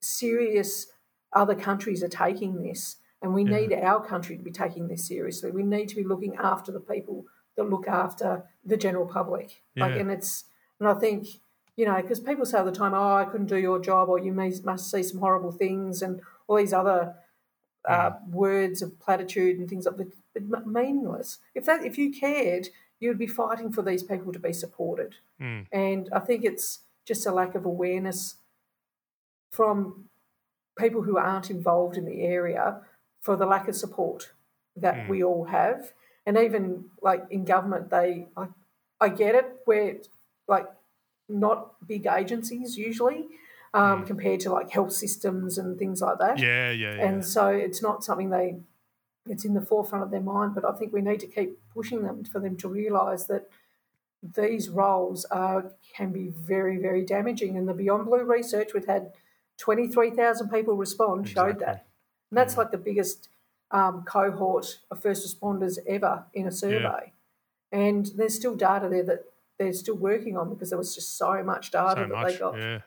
[0.00, 0.86] serious
[1.32, 3.56] other countries are taking this, and we Yeah.
[3.56, 5.50] need our country to be taking this seriously.
[5.50, 9.62] We need to be looking after the people that look after the general public.
[9.74, 10.00] Like, Yeah.
[10.02, 10.44] and it's
[10.78, 11.26] and I think
[11.76, 14.18] you know because people say all the time, "Oh, I couldn't do your job," or
[14.18, 17.16] "You may, must see some horrible things," and all these other
[17.86, 21.38] uh, words of platitude and things like that, but meaningless.
[21.54, 22.68] If that if you cared,
[22.98, 25.16] you would be fighting for these people to be supported.
[25.40, 25.66] Mm.
[25.70, 28.36] And I think it's just a lack of awareness
[29.50, 30.08] from
[30.78, 32.80] people who aren't involved in the area
[33.24, 34.20] for the lack of support
[34.76, 35.08] that Mm.
[35.08, 35.92] we all have.
[36.26, 36.64] And even
[37.08, 38.44] like in government, they, I,
[39.00, 39.96] I get it, where
[40.46, 40.66] like
[41.28, 43.28] not big agencies usually
[43.72, 46.38] um, compared to like health systems and things like that.
[46.38, 47.06] Yeah, yeah, yeah.
[47.06, 48.56] And so it's not something they,
[49.26, 52.02] it's in the forefront of their mind, but I think we need to keep pushing
[52.02, 53.48] them for them to realise that
[54.22, 57.56] these roles are can be very, very damaging.
[57.56, 59.12] And the Beyond Blue research, we've had
[59.58, 61.86] 23,000 people respond, showed that.
[62.34, 63.28] And that's like the biggest
[63.70, 67.12] um, cohort of first responders ever in a survey.
[67.70, 69.24] And there's still data there that
[69.56, 72.58] they're still working on because there was just so much data so that they got.
[72.58, 72.78] Yeah.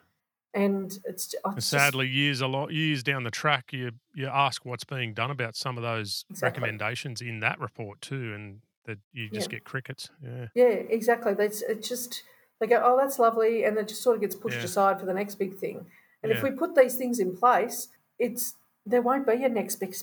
[0.53, 4.27] And it's, I And just- sadly, years a lot years down the track, you you
[4.27, 6.61] ask what's being done about some of those Exactly.
[6.61, 9.59] recommendations in that report too, and that you just Yeah.
[9.59, 10.09] get crickets.
[10.21, 10.47] Yeah.
[10.55, 11.35] Yeah, exactly.
[11.35, 12.23] That's it's just
[12.59, 14.63] they go, oh, that's lovely, and it just sort of gets pushed Yeah.
[14.65, 15.85] aside for the next big thing.
[16.21, 17.87] And if we put these things in place,
[18.19, 18.55] it's
[18.89, 19.95] there won't be a next big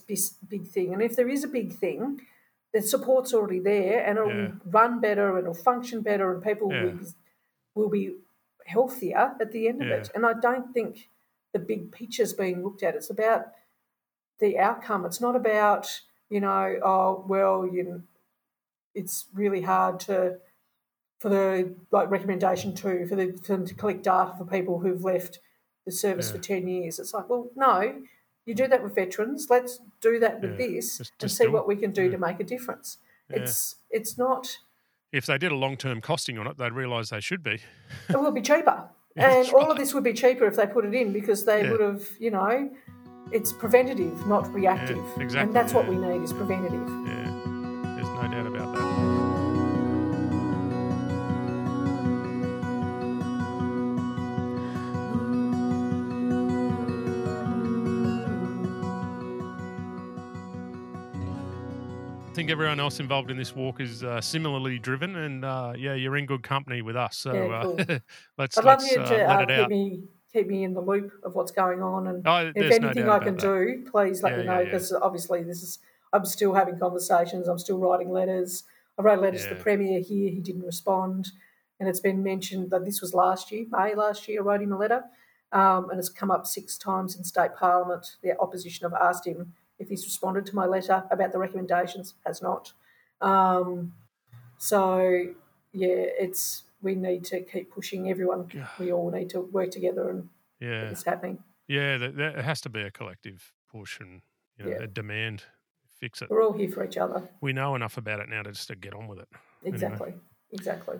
[0.48, 0.92] big, thing.
[0.92, 2.20] And if there is a big thing,
[2.72, 4.52] the support's already there, and it'll Yeah.
[4.66, 6.84] run better, and it'll function better, and people Yeah.
[6.84, 7.06] will, be,
[7.74, 8.16] will be
[8.66, 9.96] healthier at the end of Yeah.
[9.96, 10.10] it.
[10.14, 11.08] And I don't think
[11.52, 12.94] the big picture's being looked at.
[12.94, 13.52] It's about
[14.40, 15.04] the outcome.
[15.06, 18.02] It's not about you know, oh well, you
[18.94, 20.38] it's really hard to
[21.18, 25.04] for the like recommendation two for, the, for them to collect data for people who've
[25.04, 25.38] left
[25.84, 26.98] the service for ten years.
[26.98, 28.02] It's like, well, no,
[28.46, 29.46] you do that with veterans.
[29.50, 30.66] Let's do that with Yeah.
[30.66, 32.12] this Just- and see what we can do Yeah.
[32.12, 32.98] to make a difference.
[33.30, 33.38] Yeah.
[33.40, 34.58] It's it's not.
[35.12, 37.60] If they did a long term costing on it, they'd realise they should be.
[38.08, 40.94] It will be cheaper, and all of this would be cheaper if they put it
[40.94, 42.70] in because they would have, you know,
[43.30, 46.86] it's preventative, not reactive, exactly, and that's what we need is preventative.
[62.54, 66.24] Everyone else involved in this walk is uh, similarly driven, and uh, yeah, you're in
[66.24, 67.16] good company with us.
[67.18, 67.84] So Yeah, cool.
[67.88, 67.98] uh,
[68.38, 69.70] let's I'd love let's you uh, to let uh, it keep out.
[69.70, 72.92] me keep me in the loop of what's going on, and Oh, if there's no
[72.92, 73.40] anything I can that.
[73.40, 75.80] do, please let Yeah, me know because obviously this is
[76.12, 77.48] I'm still having conversations.
[77.48, 78.62] I'm still writing letters.
[78.96, 80.30] I wrote letters to the premier here.
[80.30, 81.32] He didn't respond,
[81.80, 84.40] and it's been mentioned that this was last year, May last year.
[84.40, 85.02] I wrote him a letter,
[85.50, 88.16] um, and it's come up six times in state parliament.
[88.22, 92.14] The opposition have asked him if he's responded to my letter about the recommendations.
[92.26, 92.72] Has not.
[93.20, 93.92] Um,
[94.58, 94.98] so
[95.72, 95.88] yeah,
[96.24, 98.10] it's we need to keep pushing.
[98.10, 100.28] Everyone, we all need to work together and
[100.60, 101.42] Yeah, it's happening.
[101.68, 104.22] yeah, there, there has to be a collective push and
[104.58, 104.82] you know, Yeah.
[104.82, 105.44] a demand.
[106.00, 106.28] Fix it.
[106.28, 107.28] We're all here for each other.
[107.40, 109.28] We know enough about it now to just to get on with it.
[109.64, 110.14] Anyway.
[110.52, 110.98] Exactly.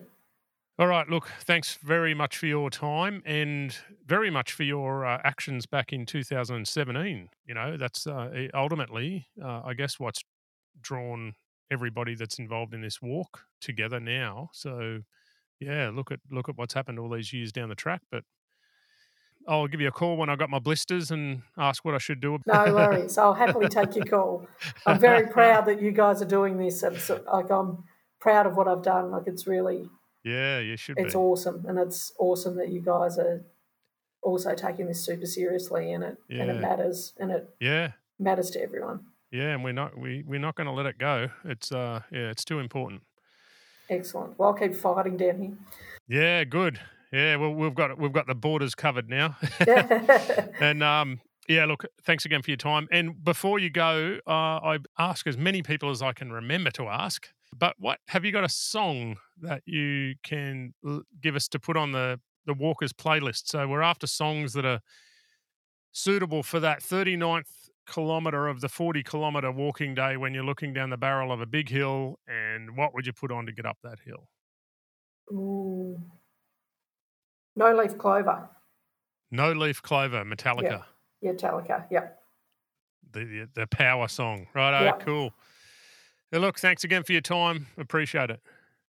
[0.77, 1.09] All right.
[1.09, 5.93] Look, thanks very much for your time and very much for your uh, actions back
[5.93, 7.29] in 2017.
[7.47, 10.23] You know, that's uh, ultimately, uh, I guess, what's
[10.81, 11.35] drawn
[11.71, 14.49] everybody that's involved in this walk together now.
[14.53, 15.03] So,
[15.61, 18.03] yeah, look at look at what's happened all these years down the track.
[18.11, 18.25] But
[19.47, 22.21] I'll give you a call when I got my blisters and ask what I should
[22.21, 22.41] do.
[22.49, 23.17] No worries.
[23.17, 24.49] I'll happily take your call.
[24.87, 26.83] I'm very proud that you guys are doing this.
[26.83, 27.85] And so, like I'm
[28.19, 29.13] proud of what I've done.
[29.13, 29.89] Like it's really
[30.25, 31.19] Yeah, you should it's be.
[31.19, 31.65] awesome.
[31.69, 33.45] And it's awesome that you guys are
[34.23, 37.93] also taking this super seriously and it and it matters and it Yeah.
[38.19, 39.01] matters to everyone.
[39.31, 41.29] Yeah, and we're not we we're not going to let it go.
[41.45, 43.03] It's uh yeah, it's too important.
[43.91, 44.39] Excellent.
[44.39, 45.53] Well I'll keep fighting down here.
[46.09, 46.81] Yeah, good.
[47.13, 49.37] Yeah, well we've got we've got the borders covered now.
[50.61, 52.89] And um yeah, look, thanks again for your time.
[52.91, 56.89] And before you go, uh, I ask as many people as I can remember to
[56.89, 57.29] ask.
[57.57, 61.77] But what have you got a song that you can l- give us to put
[61.77, 63.43] on the the Walkers playlist?
[63.47, 64.81] So we're after songs that are
[65.93, 70.91] suitable for that 39th kilometer of the 40 kilometer walking day when you're looking down
[70.91, 72.19] the barrel of a big hill.
[72.27, 74.29] And what would you put on to get up that hill?
[75.31, 76.01] Ooh.
[77.57, 78.49] No leaf clover.
[79.31, 80.85] No Leaf Clover, Metallica.
[81.21, 81.87] Yeah, Talica.
[81.91, 82.09] Yeah.
[83.13, 84.47] the the, the power song.
[84.55, 84.93] Right, Yeah.
[85.01, 85.33] cool.
[86.35, 87.69] Hey, look, thanks again for your time.
[87.79, 88.41] Appreciate it.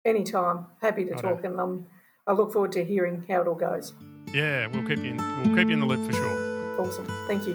[0.04, 0.66] Anytime.
[0.82, 1.36] Happy to Righto.
[1.36, 1.86] talk and um,
[2.26, 3.92] I look forward to hearing how it all goes.
[4.34, 6.80] Yeah, we'll keep you in, we'll keep you in the loop for sure.
[6.80, 7.06] Awesome.
[7.28, 7.54] Thank you.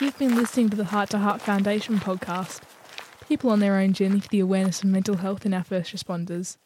[0.00, 2.62] You've been listening to the Heart to Heart Foundation podcast.
[3.28, 6.56] People on their own journey for the awareness of mental health in our first responders.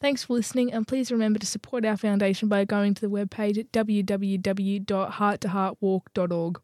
[0.00, 3.58] Thanks for listening, and please remember to support our foundation by going to the webpage
[3.58, 6.60] at www.hearttoheartwalk.org.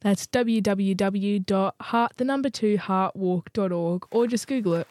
[0.00, 4.88] That's www.heart the number two heartwalk.org, or just Google it.